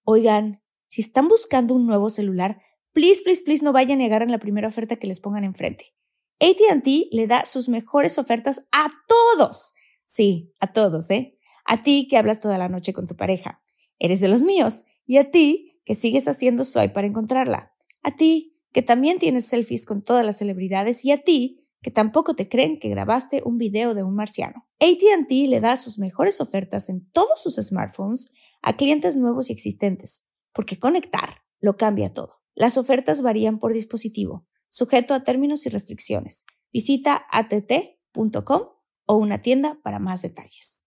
Oigan, 0.03 0.62
si 0.88 1.01
están 1.01 1.27
buscando 1.27 1.74
un 1.74 1.86
nuevo 1.86 2.10
celular, 2.10 2.62
please, 2.91 3.22
please, 3.24 3.44
please 3.44 3.63
no 3.63 3.72
vayan 3.72 4.00
a 4.00 4.03
negar 4.03 4.22
en 4.22 4.32
la 4.32 4.39
primera 4.39 4.68
oferta 4.68 4.98
que 4.98 5.08
les 5.08 5.20
pongan 5.20 5.44
enfrente. 5.44 5.94
ATT 6.41 6.88
le 7.12 7.27
da 7.27 7.46
sus 7.46 7.70
mejores 7.70 8.18
ofertas 8.18 8.68
a 8.72 8.89
todos. 9.08 9.74
Sí, 10.06 10.53
a 10.60 10.74
todos, 10.74 11.10
¿eh? 11.12 11.38
A 11.65 11.82
ti 11.82 12.08
que 12.10 12.18
hablas 12.18 12.41
toda 12.41 12.58
la 12.58 12.68
noche 12.68 12.94
con 12.94 13.08
tu 13.08 13.15
pareja. 13.15 13.62
Eres 14.00 14.20
de 14.20 14.27
los 14.27 14.41
míos. 14.41 14.84
Y 15.06 15.18
a 15.18 15.30
ti 15.30 15.80
que 15.86 15.96
sigues 15.96 16.27
haciendo 16.27 16.65
swipe 16.65 16.94
para 16.94 17.08
encontrarla. 17.08 17.74
A 18.01 18.15
ti 18.15 18.58
que 18.74 18.82
también 18.82 19.20
tienes 19.20 19.46
selfies 19.46 19.86
con 19.86 20.01
todas 20.01 20.25
las 20.25 20.38
celebridades. 20.38 21.06
Y 21.06 21.12
a 21.12 21.24
ti 21.24 21.61
que 21.82 21.92
tampoco 21.92 22.36
te 22.36 22.48
creen 22.48 22.80
que 22.80 22.90
grabaste 22.90 23.42
un 23.44 23.58
video 23.58 23.94
de 23.94 24.04
un 24.04 24.16
marciano. 24.16 24.68
ATT 24.80 25.32
le 25.48 25.60
da 25.60 25.78
sus 25.78 25.98
mejores 25.98 26.40
ofertas 26.40 26.90
en 26.90 27.10
todos 27.12 27.42
sus 27.42 27.56
smartphones 27.56 28.32
a 28.62 28.78
clientes 28.78 29.18
nuevos 29.18 29.50
y 29.50 29.54
existentes, 29.54 30.28
porque 30.54 30.78
conectar 30.78 31.42
lo 31.60 31.78
cambia 31.78 32.14
todo. 32.14 32.42
Las 32.54 32.78
ofertas 32.78 33.22
varían 33.22 33.60
por 33.60 33.74
dispositivo, 33.74 34.46
sujeto 34.70 35.14
a 35.14 35.24
términos 35.24 35.66
y 35.66 35.70
restricciones. 35.70 36.46
Visita 36.72 37.26
att.com 37.32 38.62
o 39.06 39.16
una 39.16 39.42
tienda 39.42 39.80
para 39.84 40.00
más 40.00 40.22
detalles. 40.22 40.86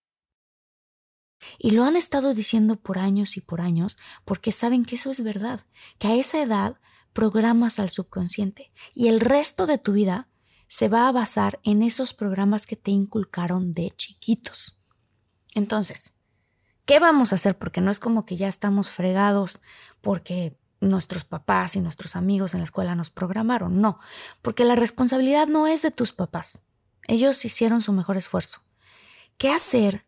Y 1.58 1.72
lo 1.72 1.84
han 1.84 1.96
estado 1.96 2.32
diciendo 2.32 2.76
por 2.76 2.98
años 2.98 3.36
y 3.36 3.40
por 3.40 3.60
años 3.60 3.98
porque 4.24 4.52
saben 4.52 4.84
que 4.84 4.94
eso 4.94 5.10
es 5.10 5.22
verdad, 5.22 5.60
que 5.98 6.08
a 6.08 6.14
esa 6.14 6.42
edad 6.42 6.74
programas 7.12 7.78
al 7.78 7.90
subconsciente 7.90 8.72
y 8.94 9.08
el 9.08 9.20
resto 9.20 9.66
de 9.66 9.78
tu 9.78 9.92
vida 9.92 10.28
se 10.74 10.88
va 10.88 11.06
a 11.06 11.12
basar 11.12 11.60
en 11.62 11.84
esos 11.84 12.14
programas 12.14 12.66
que 12.66 12.74
te 12.74 12.90
inculcaron 12.90 13.74
de 13.74 13.92
chiquitos. 13.92 14.76
Entonces, 15.54 16.14
¿qué 16.84 16.98
vamos 16.98 17.30
a 17.30 17.36
hacer? 17.36 17.56
Porque 17.56 17.80
no 17.80 17.92
es 17.92 18.00
como 18.00 18.26
que 18.26 18.34
ya 18.34 18.48
estamos 18.48 18.90
fregados 18.90 19.60
porque 20.00 20.58
nuestros 20.80 21.22
papás 21.22 21.76
y 21.76 21.80
nuestros 21.80 22.16
amigos 22.16 22.54
en 22.54 22.58
la 22.58 22.64
escuela 22.64 22.96
nos 22.96 23.10
programaron, 23.10 23.80
no, 23.80 24.00
porque 24.42 24.64
la 24.64 24.74
responsabilidad 24.74 25.46
no 25.46 25.68
es 25.68 25.82
de 25.82 25.92
tus 25.92 26.10
papás. 26.10 26.62
Ellos 27.06 27.44
hicieron 27.44 27.80
su 27.80 27.92
mejor 27.92 28.16
esfuerzo. 28.16 28.62
¿Qué 29.38 29.50
hacer 29.50 30.06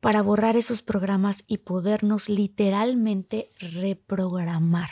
para 0.00 0.20
borrar 0.20 0.56
esos 0.56 0.82
programas 0.82 1.44
y 1.46 1.58
podernos 1.58 2.28
literalmente 2.28 3.50
reprogramar? 3.60 4.90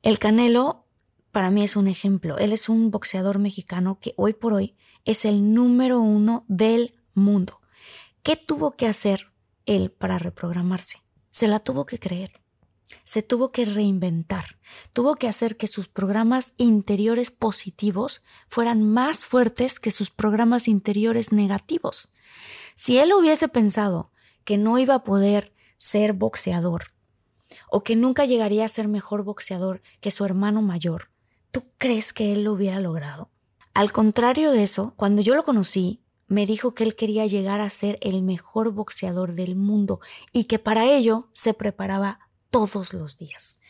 El 0.00 0.18
Canelo 0.18 0.86
para 1.32 1.50
mí 1.50 1.64
es 1.64 1.76
un 1.76 1.88
ejemplo. 1.88 2.38
Él 2.38 2.52
es 2.52 2.68
un 2.68 2.90
boxeador 2.90 3.38
mexicano 3.38 3.98
que 4.00 4.14
hoy 4.16 4.34
por 4.34 4.52
hoy 4.52 4.76
es 5.04 5.24
el 5.24 5.54
número 5.54 5.98
uno 6.00 6.44
del 6.46 6.94
mundo. 7.14 7.60
¿Qué 8.22 8.36
tuvo 8.36 8.76
que 8.76 8.86
hacer 8.86 9.32
él 9.66 9.90
para 9.90 10.18
reprogramarse? 10.18 11.00
Se 11.30 11.48
la 11.48 11.58
tuvo 11.58 11.86
que 11.86 11.98
creer. 11.98 12.40
Se 13.04 13.22
tuvo 13.22 13.50
que 13.50 13.64
reinventar. 13.64 14.58
Tuvo 14.92 15.16
que 15.16 15.26
hacer 15.26 15.56
que 15.56 15.66
sus 15.66 15.88
programas 15.88 16.52
interiores 16.58 17.30
positivos 17.30 18.22
fueran 18.46 18.82
más 18.82 19.24
fuertes 19.24 19.80
que 19.80 19.90
sus 19.90 20.10
programas 20.10 20.68
interiores 20.68 21.32
negativos. 21.32 22.10
Si 22.76 22.98
él 22.98 23.12
hubiese 23.14 23.48
pensado 23.48 24.12
que 24.44 24.58
no 24.58 24.78
iba 24.78 24.96
a 24.96 25.04
poder 25.04 25.52
ser 25.78 26.12
boxeador 26.12 26.92
o 27.70 27.82
que 27.82 27.96
nunca 27.96 28.26
llegaría 28.26 28.66
a 28.66 28.68
ser 28.68 28.86
mejor 28.86 29.24
boxeador 29.24 29.82
que 30.00 30.10
su 30.10 30.26
hermano 30.26 30.60
mayor, 30.60 31.11
¿Tú 31.52 31.64
crees 31.78 32.12
que 32.12 32.32
él 32.32 32.44
lo 32.44 32.54
hubiera 32.54 32.80
logrado? 32.80 33.30
Al 33.74 33.92
contrario 33.92 34.50
de 34.50 34.64
eso, 34.64 34.94
cuando 34.96 35.22
yo 35.22 35.34
lo 35.34 35.44
conocí, 35.44 36.02
me 36.26 36.46
dijo 36.46 36.74
que 36.74 36.82
él 36.82 36.96
quería 36.96 37.26
llegar 37.26 37.60
a 37.60 37.68
ser 37.68 37.98
el 38.00 38.22
mejor 38.22 38.72
boxeador 38.72 39.34
del 39.34 39.54
mundo 39.54 40.00
y 40.32 40.44
que 40.44 40.58
para 40.58 40.86
ello 40.86 41.28
se 41.32 41.52
preparaba 41.52 42.20
todos 42.50 42.94
los 42.94 43.18
días, 43.18 43.60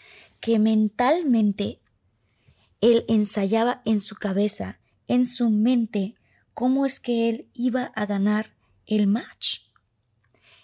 que 0.40 0.60
mentalmente 0.60 1.80
él 2.80 3.04
ensayaba 3.08 3.82
en 3.84 4.00
su 4.00 4.14
cabeza, 4.14 4.80
en 5.08 5.26
su 5.26 5.50
mente, 5.50 6.14
cómo 6.54 6.86
es 6.86 7.00
que 7.00 7.28
él 7.28 7.50
iba 7.52 7.92
a 7.96 8.06
ganar 8.06 8.54
el 8.86 9.08
match. 9.08 9.58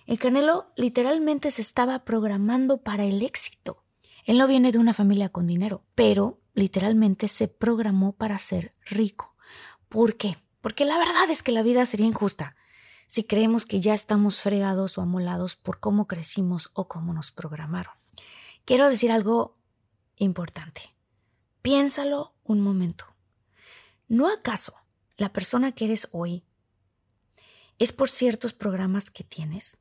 El 0.07 0.19
Canelo 0.19 0.73
literalmente 0.77 1.51
se 1.51 1.63
estaba 1.63 2.05
programando 2.05 2.79
para 2.79 3.05
el 3.05 3.23
éxito. 3.23 3.85
Él 4.25 4.39
no 4.39 4.47
viene 4.47 4.73
de 4.73 4.79
una 4.79 4.95
familia 4.95 5.31
con 5.31 5.47
dinero, 5.47 5.85
pero 5.95 6.41
literalmente 6.59 7.29
se 7.29 7.49
programó 7.49 8.13
para 8.13 8.39
ser 8.39 8.73
rico. 8.85 9.35
¿Por 9.89 10.17
qué? 10.17 10.37
Porque 10.61 10.85
la 10.85 10.99
verdad 10.99 11.31
es 11.31 11.43
que 11.43 11.53
la 11.53 11.63
vida 11.63 11.87
sería 11.87 12.07
injusta 12.07 12.57
si 13.07 13.25
creemos 13.25 13.65
que 13.65 13.81
ya 13.81 13.95
estamos 13.95 14.43
fregados 14.43 14.99
o 14.99 15.01
amolados 15.01 15.57
por 15.57 15.81
cómo 15.81 16.07
crecimos 16.07 16.71
o 16.75 16.89
cómo 16.89 17.15
nos 17.15 17.33
programaron. 17.33 17.95
Quiero 18.67 18.91
decir 18.91 19.11
algo 19.11 19.55
importante. 20.17 20.95
Piénsalo 21.63 22.35
un 22.45 22.61
momento. 22.61 23.07
¿No 24.09 24.29
acaso 24.31 24.75
la 25.17 25.33
persona 25.33 25.73
que 25.73 25.87
eres 25.87 26.09
hoy 26.13 26.45
es 27.79 27.93
por 27.93 28.11
ciertos 28.11 28.53
programas 28.53 29.11
que 29.11 29.25
tienes? 29.25 29.79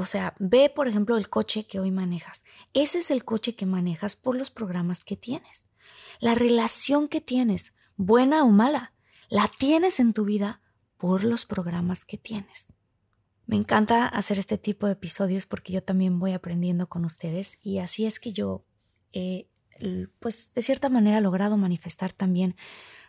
O 0.00 0.06
sea, 0.06 0.36
ve, 0.38 0.70
por 0.70 0.86
ejemplo, 0.86 1.16
el 1.16 1.28
coche 1.28 1.66
que 1.66 1.80
hoy 1.80 1.90
manejas. 1.90 2.44
Ese 2.72 3.00
es 3.00 3.10
el 3.10 3.24
coche 3.24 3.56
que 3.56 3.66
manejas 3.66 4.14
por 4.14 4.36
los 4.36 4.48
programas 4.48 5.02
que 5.02 5.16
tienes. 5.16 5.72
La 6.20 6.36
relación 6.36 7.08
que 7.08 7.20
tienes, 7.20 7.72
buena 7.96 8.44
o 8.44 8.50
mala, 8.50 8.94
la 9.28 9.50
tienes 9.58 9.98
en 9.98 10.12
tu 10.12 10.24
vida 10.24 10.62
por 10.98 11.24
los 11.24 11.46
programas 11.46 12.04
que 12.04 12.16
tienes. 12.16 12.72
Me 13.46 13.56
encanta 13.56 14.06
hacer 14.06 14.38
este 14.38 14.56
tipo 14.56 14.86
de 14.86 14.92
episodios 14.92 15.46
porque 15.46 15.72
yo 15.72 15.82
también 15.82 16.20
voy 16.20 16.30
aprendiendo 16.30 16.88
con 16.88 17.04
ustedes 17.04 17.58
y 17.60 17.78
así 17.78 18.06
es 18.06 18.20
que 18.20 18.32
yo, 18.32 18.62
he, 19.12 19.50
pues 20.20 20.54
de 20.54 20.62
cierta 20.62 20.88
manera, 20.90 21.20
logrado 21.20 21.56
manifestar 21.56 22.12
también 22.12 22.54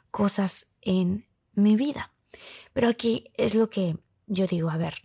cosas 0.09 0.71
en 0.81 1.27
mi 1.53 1.75
vida. 1.75 2.15
Pero 2.73 2.87
aquí 2.87 3.25
es 3.35 3.53
lo 3.53 3.69
que 3.69 3.95
yo 4.25 4.47
digo, 4.47 4.71
a 4.71 4.77
ver, 4.77 5.03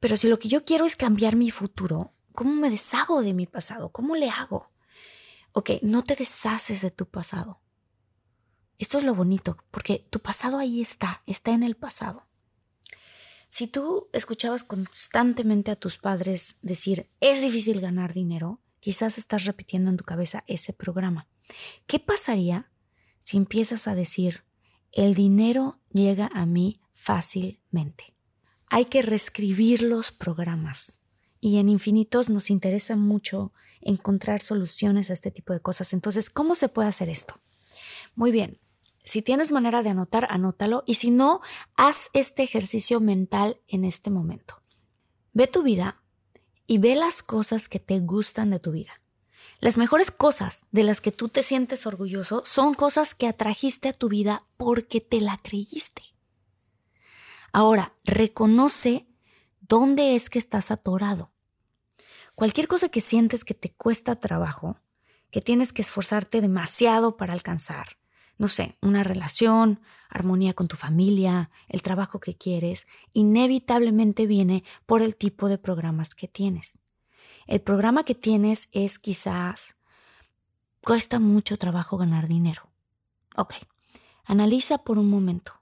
pero 0.00 0.16
si 0.16 0.28
lo 0.28 0.38
que 0.38 0.48
yo 0.48 0.64
quiero 0.64 0.86
es 0.86 0.96
cambiar 0.96 1.36
mi 1.36 1.50
futuro, 1.50 2.10
¿cómo 2.32 2.52
me 2.54 2.70
deshago 2.70 3.22
de 3.22 3.34
mi 3.34 3.46
pasado? 3.46 3.90
¿Cómo 3.90 4.16
le 4.16 4.30
hago? 4.30 4.70
Ok, 5.52 5.70
no 5.82 6.04
te 6.04 6.16
deshaces 6.16 6.82
de 6.82 6.90
tu 6.90 7.06
pasado. 7.06 7.60
Esto 8.78 8.98
es 8.98 9.04
lo 9.04 9.14
bonito, 9.14 9.56
porque 9.70 10.06
tu 10.10 10.20
pasado 10.20 10.58
ahí 10.58 10.82
está, 10.82 11.22
está 11.26 11.52
en 11.52 11.62
el 11.62 11.76
pasado. 11.76 12.26
Si 13.48 13.66
tú 13.66 14.08
escuchabas 14.12 14.64
constantemente 14.64 15.70
a 15.70 15.76
tus 15.76 15.96
padres 15.96 16.58
decir, 16.62 17.08
es 17.20 17.40
difícil 17.40 17.80
ganar 17.80 18.12
dinero, 18.12 18.60
quizás 18.80 19.18
estás 19.18 19.44
repitiendo 19.44 19.88
en 19.88 19.96
tu 19.96 20.04
cabeza 20.04 20.44
ese 20.46 20.72
programa. 20.72 21.28
¿Qué 21.86 21.98
pasaría 21.98 22.70
si 23.18 23.36
empiezas 23.36 23.88
a 23.88 23.94
decir, 23.94 24.44
el 24.92 25.14
dinero 25.14 25.80
llega 25.90 26.30
a 26.34 26.44
mí 26.44 26.82
fácilmente? 26.92 28.15
Hay 28.68 28.86
que 28.86 29.02
reescribir 29.02 29.82
los 29.82 30.12
programas. 30.12 31.00
Y 31.40 31.58
en 31.58 31.68
Infinitos 31.68 32.28
nos 32.30 32.50
interesa 32.50 32.96
mucho 32.96 33.52
encontrar 33.80 34.42
soluciones 34.42 35.10
a 35.10 35.12
este 35.12 35.30
tipo 35.30 35.52
de 35.52 35.60
cosas. 35.60 35.92
Entonces, 35.92 36.30
¿cómo 36.30 36.54
se 36.54 36.68
puede 36.68 36.88
hacer 36.88 37.08
esto? 37.08 37.38
Muy 38.14 38.32
bien, 38.32 38.58
si 39.06 39.22
tienes 39.22 39.52
manera 39.52 39.84
de 39.84 39.90
anotar, 39.90 40.26
anótalo. 40.30 40.82
Y 40.84 40.94
si 40.94 41.10
no, 41.10 41.40
haz 41.76 42.10
este 42.12 42.42
ejercicio 42.42 42.98
mental 43.00 43.60
en 43.68 43.84
este 43.84 44.10
momento. 44.10 44.60
Ve 45.32 45.46
tu 45.46 45.62
vida 45.62 46.02
y 46.66 46.78
ve 46.78 46.96
las 46.96 47.22
cosas 47.22 47.68
que 47.68 47.78
te 47.78 48.00
gustan 48.00 48.50
de 48.50 48.58
tu 48.58 48.72
vida. 48.72 49.00
Las 49.60 49.78
mejores 49.78 50.10
cosas 50.10 50.64
de 50.72 50.82
las 50.82 51.00
que 51.00 51.12
tú 51.12 51.28
te 51.28 51.44
sientes 51.44 51.86
orgulloso 51.86 52.42
son 52.44 52.74
cosas 52.74 53.14
que 53.14 53.28
atrajiste 53.28 53.88
a 53.88 53.92
tu 53.92 54.08
vida 54.08 54.42
porque 54.56 55.00
te 55.00 55.20
la 55.20 55.38
creíste. 55.38 56.02
Ahora, 57.56 57.94
reconoce 58.04 59.06
dónde 59.62 60.14
es 60.14 60.28
que 60.28 60.38
estás 60.38 60.70
atorado. 60.70 61.32
Cualquier 62.34 62.68
cosa 62.68 62.90
que 62.90 63.00
sientes 63.00 63.46
que 63.46 63.54
te 63.54 63.72
cuesta 63.72 64.20
trabajo, 64.20 64.78
que 65.30 65.40
tienes 65.40 65.72
que 65.72 65.80
esforzarte 65.80 66.42
demasiado 66.42 67.16
para 67.16 67.32
alcanzar, 67.32 67.96
no 68.36 68.48
sé, 68.48 68.76
una 68.82 69.04
relación, 69.04 69.80
armonía 70.10 70.52
con 70.52 70.68
tu 70.68 70.76
familia, 70.76 71.48
el 71.66 71.80
trabajo 71.80 72.20
que 72.20 72.36
quieres, 72.36 72.86
inevitablemente 73.14 74.26
viene 74.26 74.62
por 74.84 75.00
el 75.00 75.16
tipo 75.16 75.48
de 75.48 75.56
programas 75.56 76.14
que 76.14 76.28
tienes. 76.28 76.80
El 77.46 77.62
programa 77.62 78.04
que 78.04 78.14
tienes 78.14 78.68
es 78.72 78.98
quizás 78.98 79.76
cuesta 80.82 81.18
mucho 81.20 81.56
trabajo 81.56 81.96
ganar 81.96 82.28
dinero. 82.28 82.68
Ok, 83.34 83.54
analiza 84.26 84.76
por 84.76 84.98
un 84.98 85.08
momento. 85.08 85.54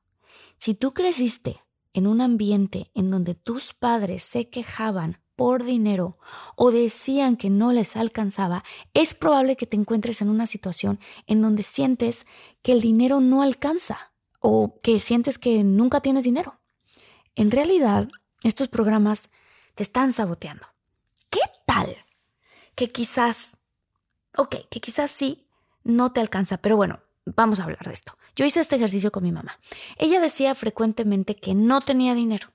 Si 0.58 0.74
tú 0.74 0.92
creciste 0.92 1.60
en 1.94 2.06
un 2.06 2.20
ambiente 2.20 2.90
en 2.94 3.10
donde 3.10 3.34
tus 3.34 3.72
padres 3.72 4.22
se 4.22 4.50
quejaban 4.50 5.20
por 5.36 5.64
dinero 5.64 6.18
o 6.56 6.70
decían 6.70 7.36
que 7.36 7.50
no 7.50 7.72
les 7.72 7.96
alcanzaba, 7.96 8.62
es 8.92 9.14
probable 9.14 9.56
que 9.56 9.66
te 9.66 9.76
encuentres 9.76 10.20
en 10.20 10.28
una 10.28 10.46
situación 10.46 11.00
en 11.26 11.42
donde 11.42 11.62
sientes 11.62 12.26
que 12.62 12.72
el 12.72 12.80
dinero 12.80 13.20
no 13.20 13.42
alcanza 13.42 14.12
o 14.40 14.78
que 14.82 14.98
sientes 14.98 15.38
que 15.38 15.64
nunca 15.64 16.00
tienes 16.00 16.24
dinero. 16.24 16.60
En 17.34 17.50
realidad, 17.50 18.08
estos 18.42 18.68
programas 18.68 19.30
te 19.74 19.82
están 19.82 20.12
saboteando. 20.12 20.66
¿Qué 21.30 21.40
tal? 21.66 21.88
Que 22.74 22.90
quizás, 22.90 23.58
ok, 24.36 24.56
que 24.70 24.80
quizás 24.80 25.10
sí 25.10 25.46
no 25.82 26.12
te 26.12 26.20
alcanza, 26.20 26.58
pero 26.58 26.76
bueno, 26.76 27.00
vamos 27.24 27.60
a 27.60 27.64
hablar 27.64 27.86
de 27.86 27.92
esto. 27.92 28.14
Yo 28.36 28.44
hice 28.44 28.60
este 28.60 28.76
ejercicio 28.76 29.12
con 29.12 29.22
mi 29.22 29.32
mamá. 29.32 29.58
Ella 29.96 30.20
decía 30.20 30.54
frecuentemente 30.54 31.36
que 31.36 31.54
no 31.54 31.80
tenía 31.80 32.14
dinero. 32.14 32.48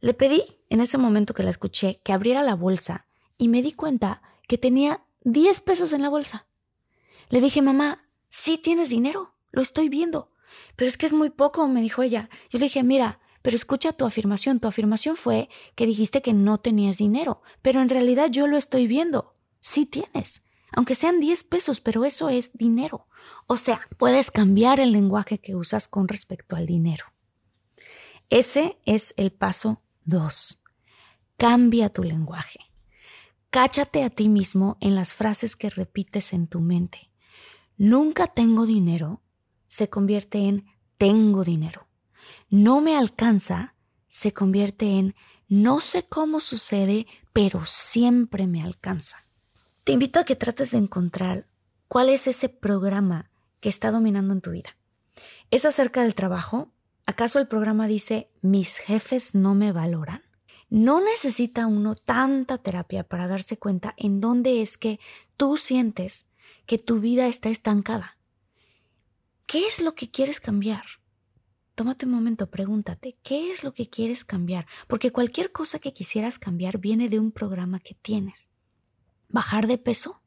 Le 0.00 0.14
pedí 0.14 0.42
en 0.68 0.80
ese 0.80 0.98
momento 0.98 1.34
que 1.34 1.42
la 1.42 1.50
escuché 1.50 2.00
que 2.04 2.12
abriera 2.12 2.42
la 2.42 2.54
bolsa 2.54 3.06
y 3.38 3.48
me 3.48 3.62
di 3.62 3.72
cuenta 3.72 4.22
que 4.48 4.58
tenía 4.58 5.04
10 5.22 5.60
pesos 5.60 5.92
en 5.92 6.02
la 6.02 6.10
bolsa. 6.10 6.46
Le 7.28 7.40
dije, 7.40 7.62
mamá, 7.62 8.08
sí 8.28 8.58
tienes 8.58 8.90
dinero, 8.90 9.34
lo 9.50 9.62
estoy 9.62 9.88
viendo. 9.88 10.32
Pero 10.76 10.88
es 10.88 10.96
que 10.96 11.06
es 11.06 11.12
muy 11.12 11.30
poco, 11.30 11.66
me 11.66 11.80
dijo 11.80 12.02
ella. 12.02 12.28
Yo 12.50 12.58
le 12.58 12.66
dije, 12.66 12.82
mira, 12.82 13.20
pero 13.42 13.56
escucha 13.56 13.92
tu 13.92 14.04
afirmación. 14.04 14.60
Tu 14.60 14.68
afirmación 14.68 15.16
fue 15.16 15.48
que 15.74 15.86
dijiste 15.86 16.22
que 16.22 16.32
no 16.32 16.58
tenías 16.58 16.98
dinero, 16.98 17.42
pero 17.62 17.80
en 17.80 17.88
realidad 17.88 18.28
yo 18.30 18.46
lo 18.46 18.56
estoy 18.56 18.86
viendo. 18.86 19.32
Sí 19.60 19.86
tienes. 19.86 20.45
Aunque 20.76 20.94
sean 20.94 21.18
10 21.18 21.42
pesos, 21.44 21.80
pero 21.80 22.04
eso 22.04 22.28
es 22.28 22.52
dinero. 22.52 23.08
O 23.48 23.56
sea, 23.56 23.80
puedes 23.98 24.30
cambiar 24.30 24.78
el 24.78 24.92
lenguaje 24.92 25.38
que 25.38 25.56
usas 25.56 25.88
con 25.88 26.06
respecto 26.06 26.54
al 26.54 26.66
dinero. 26.66 27.06
Ese 28.30 28.78
es 28.84 29.14
el 29.16 29.32
paso 29.32 29.78
2. 30.04 30.62
Cambia 31.36 31.88
tu 31.88 32.04
lenguaje. 32.04 32.60
Cáchate 33.50 34.04
a 34.04 34.10
ti 34.10 34.28
mismo 34.28 34.76
en 34.80 34.94
las 34.94 35.14
frases 35.14 35.56
que 35.56 35.70
repites 35.70 36.32
en 36.32 36.46
tu 36.46 36.60
mente. 36.60 37.10
Nunca 37.76 38.28
tengo 38.28 38.66
dinero 38.66 39.22
se 39.68 39.90
convierte 39.90 40.46
en 40.46 40.66
tengo 40.98 41.42
dinero. 41.42 41.88
No 42.48 42.80
me 42.80 42.96
alcanza 42.96 43.74
se 44.08 44.32
convierte 44.32 44.98
en 44.98 45.14
no 45.48 45.80
sé 45.80 46.02
cómo 46.02 46.40
sucede, 46.40 47.06
pero 47.32 47.64
siempre 47.66 48.46
me 48.46 48.62
alcanza. 48.62 49.25
Te 49.86 49.92
invito 49.92 50.18
a 50.18 50.24
que 50.24 50.34
trates 50.34 50.72
de 50.72 50.78
encontrar 50.78 51.46
cuál 51.86 52.08
es 52.08 52.26
ese 52.26 52.48
programa 52.48 53.30
que 53.60 53.68
está 53.68 53.92
dominando 53.92 54.34
en 54.34 54.40
tu 54.40 54.50
vida. 54.50 54.76
¿Es 55.52 55.64
acerca 55.64 56.02
del 56.02 56.16
trabajo? 56.16 56.72
¿Acaso 57.06 57.38
el 57.38 57.46
programa 57.46 57.86
dice 57.86 58.26
mis 58.42 58.78
jefes 58.78 59.36
no 59.36 59.54
me 59.54 59.70
valoran? 59.70 60.24
No 60.70 61.00
necesita 61.00 61.68
uno 61.68 61.94
tanta 61.94 62.58
terapia 62.58 63.04
para 63.04 63.28
darse 63.28 63.58
cuenta 63.58 63.94
en 63.96 64.20
dónde 64.20 64.60
es 64.60 64.76
que 64.76 64.98
tú 65.36 65.56
sientes 65.56 66.32
que 66.66 66.78
tu 66.78 66.98
vida 66.98 67.28
está 67.28 67.48
estancada. 67.48 68.18
¿Qué 69.46 69.68
es 69.68 69.80
lo 69.80 69.94
que 69.94 70.10
quieres 70.10 70.40
cambiar? 70.40 70.82
Tómate 71.76 72.06
un 72.06 72.12
momento, 72.12 72.50
pregúntate, 72.50 73.18
¿qué 73.22 73.52
es 73.52 73.62
lo 73.62 73.72
que 73.72 73.88
quieres 73.88 74.24
cambiar? 74.24 74.66
Porque 74.88 75.12
cualquier 75.12 75.52
cosa 75.52 75.78
que 75.78 75.92
quisieras 75.92 76.40
cambiar 76.40 76.78
viene 76.78 77.08
de 77.08 77.20
un 77.20 77.30
programa 77.30 77.78
que 77.78 77.94
tienes. 77.94 78.50
¿Bajar 79.28 79.66
de 79.66 79.78
peso? 79.78 80.22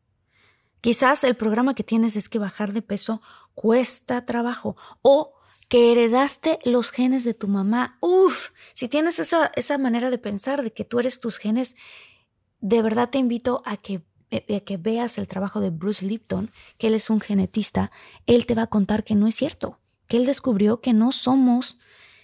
Quizás 0.82 1.24
el 1.24 1.36
programa 1.36 1.76
que 1.76 1.84
tienes 1.84 2.16
es 2.16 2.30
que 2.30 2.40
bajar 2.40 2.74
de 2.74 2.82
peso 2.82 3.22
cuesta 3.54 4.26
trabajo 4.26 4.78
o 5.02 5.34
que 5.68 5.92
heredaste 5.92 6.60
los 6.64 6.92
genes 6.92 7.24
de 7.24 7.34
tu 7.34 7.48
mamá. 7.48 7.98
Uf, 8.02 8.52
si 8.74 8.88
tienes 8.88 9.20
esa, 9.20 9.52
esa 9.56 9.78
manera 9.78 10.10
de 10.10 10.18
pensar 10.18 10.64
de 10.64 10.72
que 10.72 10.86
tú 10.86 11.00
eres 11.00 11.20
tus 11.20 11.38
genes, 11.38 11.76
de 12.60 12.82
verdad 12.82 13.10
te 13.10 13.18
invito 13.18 13.62
a 13.66 13.78
que 13.78 14.04
que 14.30 14.78
veas 14.78 15.18
el 15.18 15.28
trabajo 15.28 15.60
de 15.60 15.72
Bruce 15.72 16.06
Lipton, 16.06 16.52
que 16.78 16.88
él 16.88 16.94
es 16.94 17.10
un 17.10 17.20
genetista, 17.20 17.92
él 18.28 18.46
te 18.46 18.54
va 18.54 18.64
a 18.64 18.68
contar 18.68 19.04
que 19.04 19.16
no 19.16 19.28
es 19.28 19.36
cierto, 19.36 19.80
que 20.08 20.18
él 20.18 20.26
descubrió 20.26 20.82
que 20.82 20.94
no 20.94 21.12
somos 21.12 21.80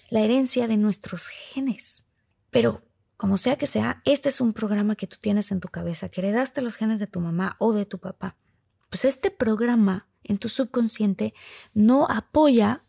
la 0.10 0.22
herencia 0.22 0.68
de 0.68 0.78
nuestros 0.78 1.28
genes. 1.28 2.06
Pero, 2.52 2.84
como 3.18 3.38
sea 3.38 3.58
que 3.58 3.68
sea, 3.68 4.02
este 4.06 4.30
es 4.30 4.42
un 4.42 4.54
programa 4.54 4.96
que 4.96 5.08
tú 5.08 5.18
tienes 5.20 5.52
en 5.52 5.60
tu 5.60 5.70
cabeza, 5.70 6.10
que 6.10 6.22
heredaste 6.22 6.62
los 6.62 6.76
genes 6.76 7.00
de 7.00 7.08
tu 7.08 7.20
mamá 7.20 7.56
o 7.60 7.74
de 7.74 7.86
tu 7.86 8.00
papá. 8.00 8.38
Pues 8.90 9.06
este 9.06 9.32
programa 9.32 10.08
en 10.24 10.38
tu 10.38 10.50
subconsciente 10.50 11.34
no 11.74 12.08
apoya 12.10 12.84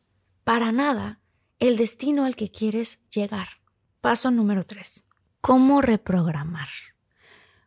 para 0.44 0.72
nada 0.72 1.20
el 1.58 1.76
destino 1.76 2.24
al 2.24 2.36
que 2.36 2.50
quieres 2.50 3.08
llegar. 3.10 3.48
Paso 4.00 4.30
número 4.30 4.64
tres. 4.64 5.04
¿Cómo 5.40 5.80
reprogramar? 5.80 6.68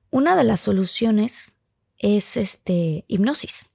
Una 0.09 0.35
de 0.35 0.43
las 0.43 0.59
soluciones 0.59 1.57
es 1.97 2.37
este 2.37 3.05
hipnosis. 3.07 3.69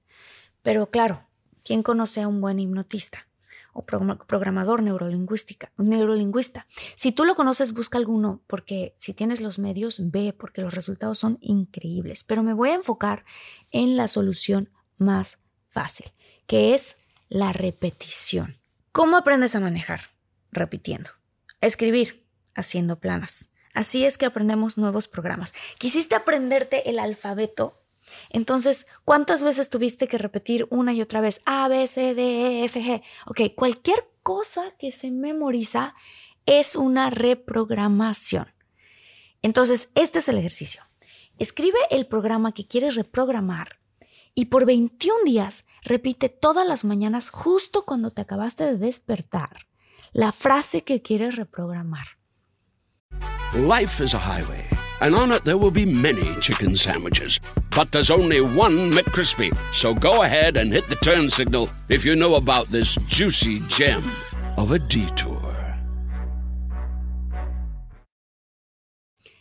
Pero 0.61 0.89
claro, 0.89 1.27
¿quién 1.63 1.83
conoce 1.83 2.21
a 2.21 2.27
un 2.27 2.41
buen 2.41 2.59
hipnotista? 2.59 3.27
O 3.75 3.85
programador 3.85 4.81
neurolingüística, 4.81 5.73
neurolingüista. 5.77 6.65
Si 6.95 7.11
tú 7.11 7.25
lo 7.25 7.35
conoces, 7.35 7.73
busca 7.73 7.97
alguno, 7.97 8.41
porque 8.47 8.95
si 8.99 9.13
tienes 9.13 9.41
los 9.41 9.59
medios, 9.59 9.97
ve, 10.11 10.31
porque 10.31 10.61
los 10.61 10.73
resultados 10.73 11.19
son 11.19 11.37
increíbles. 11.41 12.23
Pero 12.23 12.41
me 12.41 12.53
voy 12.53 12.69
a 12.69 12.75
enfocar 12.75 13.25
en 13.71 13.97
la 13.97 14.07
solución 14.07 14.69
más 14.97 15.39
fácil, 15.69 16.13
que 16.47 16.73
es 16.73 16.99
la 17.27 17.51
repetición. 17.51 18.57
¿Cómo 18.93 19.17
aprendes 19.17 19.55
a 19.55 19.59
manejar? 19.59 19.99
Repitiendo. 20.53 21.09
Escribir, 21.59 22.25
haciendo 22.55 23.01
planas. 23.01 23.55
Así 23.73 24.05
es 24.05 24.17
que 24.17 24.25
aprendemos 24.25 24.77
nuevos 24.77 25.09
programas. 25.09 25.53
¿Quisiste 25.77 26.15
aprenderte 26.15 26.89
el 26.89 26.97
alfabeto? 26.97 27.73
Entonces, 28.29 28.87
¿cuántas 29.03 29.43
veces 29.43 29.69
tuviste 29.69 30.07
que 30.07 30.17
repetir 30.17 30.67
una 30.69 30.93
y 30.93 31.01
otra 31.01 31.21
vez 31.21 31.41
A, 31.45 31.67
B, 31.67 31.87
C, 31.87 32.13
D, 32.13 32.61
E, 32.61 32.65
F, 32.65 32.81
G? 32.81 33.03
Ok, 33.25 33.55
cualquier 33.55 34.11
cosa 34.23 34.71
que 34.77 34.91
se 34.91 35.11
memoriza 35.11 35.95
es 36.45 36.75
una 36.75 37.09
reprogramación. 37.09 38.53
Entonces, 39.41 39.89
este 39.95 40.19
es 40.19 40.29
el 40.29 40.37
ejercicio. 40.37 40.81
Escribe 41.37 41.77
el 41.89 42.07
programa 42.07 42.53
que 42.53 42.67
quieres 42.67 42.95
reprogramar 42.95 43.79
y 44.33 44.45
por 44.45 44.65
21 44.65 45.23
días 45.25 45.65
repite 45.81 46.29
todas 46.29 46.67
las 46.67 46.83
mañanas 46.83 47.29
justo 47.29 47.85
cuando 47.85 48.11
te 48.11 48.21
acabaste 48.21 48.65
de 48.65 48.77
despertar 48.77 49.67
la 50.11 50.31
frase 50.31 50.83
que 50.83 51.01
quieres 51.01 51.35
reprogramar. 51.35 52.05
Life 53.53 54.03
is 54.03 54.13
a 54.13 54.19
highway, 54.19 54.67
and 55.05 55.13
on 55.15 55.31
it 55.31 55.43
there 55.43 55.57
will 55.57 55.71
be 55.71 55.85
many 55.85 56.35
chicken 56.41 56.75
sandwiches. 56.75 57.39
But 57.75 57.91
there's 57.91 58.09
only 58.09 58.41
one 58.41 58.91
McCrispy. 58.91 59.55
So 59.71 59.93
go 59.93 60.23
ahead 60.23 60.57
and 60.57 60.73
hit 60.73 60.87
the 60.87 60.95
turn 60.95 61.29
signal 61.29 61.69
if 61.89 62.03
you 62.03 62.15
know 62.15 62.35
about 62.35 62.67
this 62.71 62.97
juicy 63.07 63.61
gem 63.67 64.01
of 64.57 64.71
a 64.71 64.79
detour. 64.79 65.43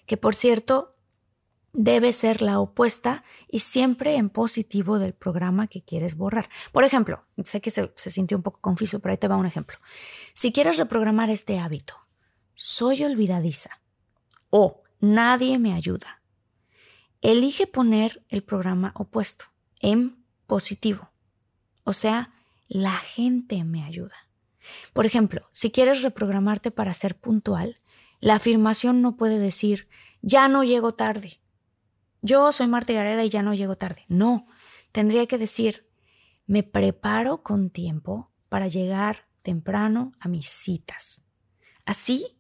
Que 0.07 0.19
por 0.19 0.35
cierto, 0.35 0.97
debe 1.73 2.13
ser 2.13 2.43
la 2.43 2.61
opuesta 2.61 3.25
y 3.49 3.61
siempre 3.61 4.17
en 4.17 4.29
positivo 4.29 4.99
del 4.99 5.15
programa 5.15 5.67
que 5.67 5.83
quieres 5.83 6.15
borrar. 6.15 6.51
Por 6.73 6.85
ejemplo, 6.85 7.25
sé 7.43 7.63
que 7.63 7.71
se, 7.71 7.91
se 7.97 8.11
sintió 8.11 8.37
un 8.37 8.43
poco 8.43 8.61
confuso, 8.61 9.01
pero 9.01 9.13
ahí 9.13 9.19
te 9.19 9.29
va 9.29 9.39
un 9.39 9.47
ejemplo. 9.47 9.79
Si 10.35 10.53
quieres 10.53 10.77
reprogramar 10.77 11.31
este 11.31 11.59
hábito, 11.59 11.95
soy 12.53 13.03
olvidadiza 13.03 13.81
o 14.51 14.84
nadie 15.13 15.59
me 15.59 15.73
ayuda. 15.75 16.23
Elige 17.21 17.67
poner 17.67 18.25
el 18.29 18.43
programa 18.43 18.93
opuesto 18.97 19.47
en 19.81 20.25
positivo. 20.47 21.11
O 21.85 21.93
sea, 21.93 22.33
la 22.69 22.93
gente 22.93 23.65
me 23.65 23.85
ayuda. 23.85 24.17
Por 24.93 25.07
ejemplo, 25.07 25.49
si 25.53 25.71
quieres 25.71 26.03
reprogramarte 26.03 26.71
para 26.71 26.95
ser 26.95 27.19
puntual, 27.19 27.79
la 28.21 28.37
afirmación 28.37 29.03
no 29.03 29.17
puede 29.17 29.39
decir, 29.39 29.87
ya 30.23 30.49
no 30.49 30.65
llego 30.65 30.95
tarde. 30.95 31.41
Yo 32.23 32.51
soy 32.53 32.67
Marta 32.69 32.95
Gareda 32.95 33.25
y 33.25 33.29
ya 33.29 33.43
no 33.43 33.53
llego 33.53 33.77
tarde. 33.77 34.05
No, 34.09 34.47
tendría 34.93 35.27
que 35.27 35.37
decir, 35.37 35.91
me 36.47 36.63
preparo 36.63 37.43
con 37.43 37.69
tiempo 37.69 38.27
para 38.49 38.69
llegar 38.69 39.29
temprano 39.43 40.13
a 40.21 40.29
mis 40.29 40.49
citas. 40.49 41.27
Así, 41.85 42.39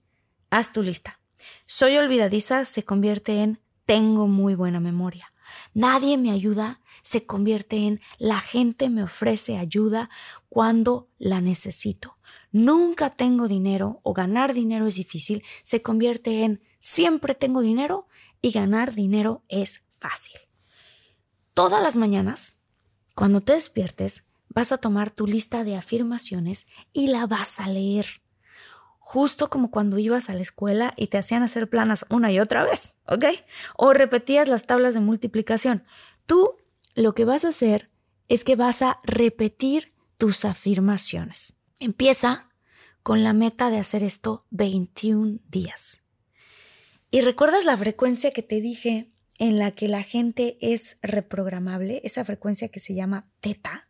haz 0.48 0.72
tu 0.72 0.83
lista. 0.83 1.20
Soy 1.66 1.96
olvidadiza 1.96 2.64
se 2.64 2.85
convierte 2.85 3.42
en 3.42 3.61
tengo 3.87 4.26
muy 4.26 4.54
buena 4.54 4.80
memoria. 4.80 5.26
Nadie 5.74 6.16
me 6.16 6.30
ayuda 6.30 6.80
se 7.02 7.26
convierte 7.26 7.87
en 7.87 8.00
la 8.18 8.40
gente 8.40 8.88
me 8.88 9.02
ofrece 9.02 9.59
ayuda 9.59 10.09
cuando 10.48 11.09
la 11.18 11.40
necesito. 11.40 12.14
Nunca 12.50 13.11
tengo 13.11 13.46
dinero 13.46 14.00
o 14.02 14.14
ganar 14.14 14.54
dinero 14.54 14.87
es 14.87 14.94
difícil 14.94 15.44
se 15.62 15.83
convierte 15.83 16.44
en 16.44 16.62
siempre 16.80 17.35
tengo 17.35 17.61
dinero 17.61 18.09
y 18.40 18.52
ganar 18.52 18.94
dinero 18.94 19.44
es 19.48 19.88
fácil. 20.00 20.40
Todas 21.52 21.83
las 21.83 21.96
mañanas, 21.96 22.61
cuando 23.14 23.40
te 23.40 23.52
despiertes, 23.52 24.33
vas 24.48 24.72
a 24.72 24.78
tomar 24.78 25.11
tu 25.11 25.26
lista 25.26 25.62
de 25.62 25.76
afirmaciones 25.76 26.66
y 26.92 27.09
la 27.09 27.26
vas 27.26 27.61
a 27.61 27.68
leer 27.68 28.23
justo 29.04 29.50
como 29.50 29.70
cuando 29.70 29.98
ibas 29.98 30.30
a 30.30 30.34
la 30.34 30.40
escuela 30.40 30.94
y 30.96 31.08
te 31.08 31.18
hacían 31.18 31.42
hacer 31.42 31.68
planas 31.68 32.06
una 32.08 32.32
y 32.32 32.40
otra 32.40 32.64
vez, 32.64 32.94
¿ok? 33.06 33.26
O 33.76 33.92
repetías 33.92 34.48
las 34.48 34.66
tablas 34.66 34.94
de 34.94 35.00
multiplicación. 35.00 35.84
Tú 36.24 36.56
lo 36.94 37.14
que 37.14 37.26
vas 37.26 37.44
a 37.44 37.48
hacer 37.48 37.90
es 38.28 38.44
que 38.44 38.56
vas 38.56 38.80
a 38.80 39.00
repetir 39.04 39.88
tus 40.16 40.46
afirmaciones. 40.46 41.60
Empieza 41.80 42.48
con 43.02 43.22
la 43.22 43.34
meta 43.34 43.68
de 43.68 43.78
hacer 43.78 44.02
esto 44.02 44.46
21 44.50 45.40
días. 45.48 46.04
¿Y 47.10 47.20
recuerdas 47.20 47.66
la 47.66 47.76
frecuencia 47.76 48.32
que 48.32 48.42
te 48.42 48.62
dije 48.62 49.10
en 49.38 49.58
la 49.58 49.72
que 49.72 49.86
la 49.86 50.02
gente 50.02 50.56
es 50.62 50.98
reprogramable? 51.02 52.00
Esa 52.04 52.24
frecuencia 52.24 52.68
que 52.68 52.80
se 52.80 52.94
llama 52.94 53.30
teta. 53.42 53.88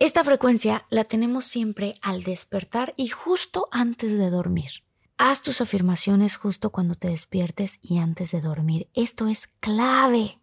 Esta 0.00 0.24
frecuencia 0.24 0.86
la 0.88 1.04
tenemos 1.04 1.44
siempre 1.44 1.94
al 2.00 2.22
despertar 2.22 2.94
y 2.96 3.08
justo 3.08 3.68
antes 3.70 4.16
de 4.16 4.30
dormir. 4.30 4.82
Haz 5.18 5.42
tus 5.42 5.60
afirmaciones 5.60 6.38
justo 6.38 6.70
cuando 6.70 6.94
te 6.94 7.08
despiertes 7.08 7.80
y 7.82 7.98
antes 7.98 8.30
de 8.30 8.40
dormir. 8.40 8.88
Esto 8.94 9.28
es 9.28 9.46
clave. 9.46 10.38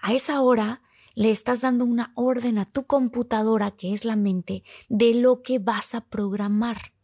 A 0.00 0.14
esa 0.14 0.40
hora 0.40 0.80
le 1.14 1.30
estás 1.30 1.60
dando 1.60 1.84
una 1.84 2.12
orden 2.14 2.56
a 2.56 2.64
tu 2.64 2.86
computadora, 2.86 3.72
que 3.72 3.92
es 3.92 4.06
la 4.06 4.16
mente, 4.16 4.64
de 4.88 5.12
lo 5.12 5.42
que 5.42 5.58
vas 5.58 5.94
a 5.94 6.06
programar. 6.06 6.94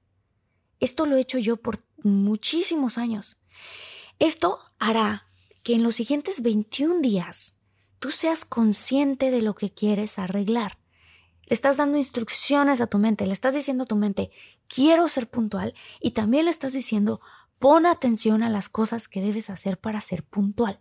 Esto 0.80 1.04
lo 1.04 1.16
he 1.16 1.20
hecho 1.20 1.36
yo 1.36 1.58
por 1.58 1.84
muchísimos 2.02 2.96
años. 2.96 3.36
Esto 4.18 4.58
hará 4.78 5.26
que 5.62 5.74
en 5.74 5.82
los 5.82 5.96
siguientes 5.96 6.40
21 6.42 7.02
días 7.02 7.60
tú 7.98 8.10
seas 8.10 8.46
consciente 8.46 9.30
de 9.30 9.42
lo 9.42 9.54
que 9.54 9.70
quieres 9.70 10.18
arreglar. 10.18 10.78
Le 11.46 11.54
estás 11.54 11.76
dando 11.76 11.98
instrucciones 11.98 12.80
a 12.80 12.86
tu 12.86 12.98
mente, 12.98 13.26
le 13.26 13.32
estás 13.32 13.54
diciendo 13.54 13.84
a 13.84 13.86
tu 13.86 13.96
mente, 13.96 14.30
quiero 14.68 15.08
ser 15.08 15.28
puntual 15.28 15.74
y 16.00 16.12
también 16.12 16.46
le 16.46 16.50
estás 16.50 16.72
diciendo, 16.72 17.20
pon 17.58 17.86
atención 17.86 18.42
a 18.42 18.50
las 18.50 18.68
cosas 18.68 19.08
que 19.08 19.20
debes 19.20 19.50
hacer 19.50 19.78
para 19.78 20.00
ser 20.00 20.24
puntual. 20.24 20.80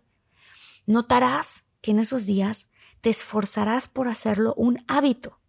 Notarás 0.86 1.64
que 1.80 1.90
en 1.90 1.98
esos 1.98 2.26
días 2.26 2.70
te 3.00 3.10
esforzarás 3.10 3.88
por 3.88 4.08
hacerlo 4.08 4.54
un 4.56 4.82
hábito. 4.88 5.40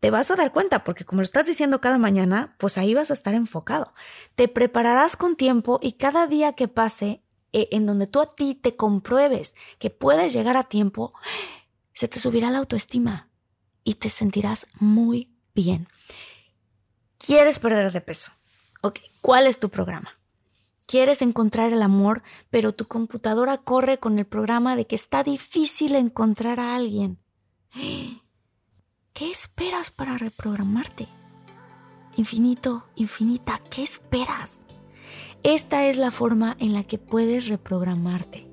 Te 0.00 0.10
vas 0.10 0.30
a 0.30 0.36
dar 0.36 0.52
cuenta 0.52 0.84
porque 0.84 1.04
como 1.04 1.20
lo 1.20 1.24
estás 1.24 1.46
diciendo 1.46 1.80
cada 1.80 1.98
mañana, 1.98 2.54
pues 2.58 2.76
ahí 2.76 2.94
vas 2.94 3.10
a 3.10 3.14
estar 3.14 3.34
enfocado. 3.34 3.94
Te 4.34 4.46
prepararás 4.46 5.16
con 5.16 5.36
tiempo 5.36 5.78
y 5.82 5.92
cada 5.92 6.26
día 6.26 6.52
que 6.52 6.68
pase 6.68 7.22
eh, 7.52 7.68
en 7.72 7.86
donde 7.86 8.06
tú 8.06 8.20
a 8.20 8.34
ti 8.34 8.54
te 8.54 8.76
compruebes 8.76 9.54
que 9.78 9.88
puedes 9.88 10.34
llegar 10.34 10.58
a 10.58 10.64
tiempo, 10.64 11.12
se 11.92 12.08
te 12.08 12.18
subirá 12.18 12.50
la 12.50 12.58
autoestima 12.58 13.30
y 13.86 13.94
te 13.94 14.08
sentirás 14.08 14.66
muy 14.80 15.32
bien. 15.54 15.86
¿Quieres 17.18 17.60
perder 17.60 17.92
de 17.92 18.00
peso? 18.00 18.32
Ok, 18.82 18.98
¿cuál 19.20 19.46
es 19.46 19.60
tu 19.60 19.70
programa? 19.70 20.10
Quieres 20.86 21.22
encontrar 21.22 21.72
el 21.72 21.80
amor, 21.82 22.22
pero 22.50 22.74
tu 22.74 22.88
computadora 22.88 23.58
corre 23.58 23.98
con 23.98 24.18
el 24.18 24.26
programa 24.26 24.74
de 24.74 24.88
que 24.88 24.96
está 24.96 25.22
difícil 25.22 25.94
encontrar 25.94 26.58
a 26.58 26.74
alguien. 26.74 27.18
¿Qué 29.12 29.30
esperas 29.30 29.92
para 29.92 30.18
reprogramarte? 30.18 31.06
Infinito, 32.16 32.88
infinita, 32.96 33.60
¿qué 33.70 33.84
esperas? 33.84 34.66
Esta 35.44 35.86
es 35.86 35.96
la 35.96 36.10
forma 36.10 36.56
en 36.58 36.72
la 36.72 36.82
que 36.82 36.98
puedes 36.98 37.46
reprogramarte. 37.46 38.50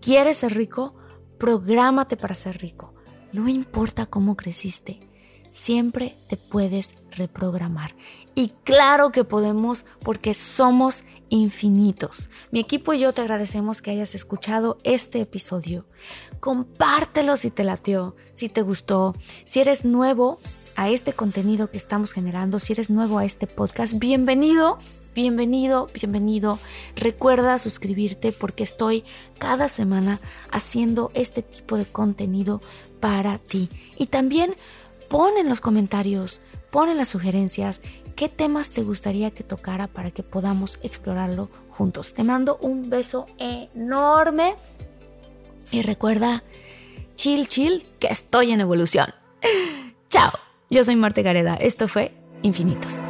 ¿Quieres 0.00 0.38
ser 0.38 0.54
rico? 0.54 0.96
Prográmate 1.38 2.16
para 2.16 2.34
ser 2.34 2.58
rico. 2.58 2.94
No 3.32 3.48
importa 3.48 4.06
cómo 4.06 4.36
creciste, 4.36 4.98
siempre 5.50 6.16
te 6.28 6.36
puedes 6.36 6.96
reprogramar. 7.12 7.94
Y 8.34 8.52
claro 8.64 9.12
que 9.12 9.22
podemos 9.22 9.84
porque 10.02 10.34
somos 10.34 11.04
infinitos. 11.28 12.28
Mi 12.50 12.58
equipo 12.58 12.92
y 12.92 12.98
yo 12.98 13.12
te 13.12 13.20
agradecemos 13.20 13.82
que 13.82 13.92
hayas 13.92 14.16
escuchado 14.16 14.78
este 14.82 15.20
episodio. 15.20 15.86
Compártelo 16.40 17.36
si 17.36 17.52
te 17.52 17.62
latió, 17.62 18.16
si 18.32 18.48
te 18.48 18.62
gustó, 18.62 19.14
si 19.44 19.60
eres 19.60 19.84
nuevo 19.84 20.40
a 20.74 20.88
este 20.88 21.12
contenido 21.12 21.70
que 21.70 21.78
estamos 21.78 22.12
generando, 22.12 22.58
si 22.58 22.72
eres 22.72 22.90
nuevo 22.90 23.18
a 23.18 23.24
este 23.24 23.46
podcast, 23.46 23.94
bienvenido. 23.98 24.76
Bienvenido, 25.12 25.88
bienvenido. 25.92 26.60
Recuerda 26.94 27.58
suscribirte 27.58 28.30
porque 28.30 28.62
estoy 28.62 29.04
cada 29.40 29.68
semana 29.68 30.20
haciendo 30.52 31.10
este 31.14 31.42
tipo 31.42 31.76
de 31.76 31.84
contenido 31.84 32.60
para 33.00 33.38
ti. 33.38 33.68
Y 33.98 34.06
también 34.06 34.54
pon 35.08 35.36
en 35.38 35.48
los 35.48 35.60
comentarios, 35.60 36.40
pon 36.70 36.88
en 36.88 36.96
las 36.96 37.08
sugerencias 37.08 37.82
qué 38.14 38.28
temas 38.28 38.70
te 38.70 38.82
gustaría 38.82 39.30
que 39.30 39.42
tocara 39.42 39.86
para 39.88 40.10
que 40.10 40.22
podamos 40.22 40.78
explorarlo 40.82 41.48
juntos. 41.70 42.14
Te 42.14 42.22
mando 42.22 42.58
un 42.60 42.90
beso 42.90 43.26
enorme 43.38 44.54
y 45.70 45.82
recuerda, 45.82 46.44
chill, 47.16 47.48
chill, 47.48 47.82
que 47.98 48.08
estoy 48.08 48.52
en 48.52 48.60
evolución. 48.60 49.06
Chao, 50.10 50.32
yo 50.68 50.84
soy 50.84 50.96
Marte 50.96 51.22
Gareda. 51.22 51.56
Esto 51.56 51.88
fue 51.88 52.12
Infinitos. 52.42 53.09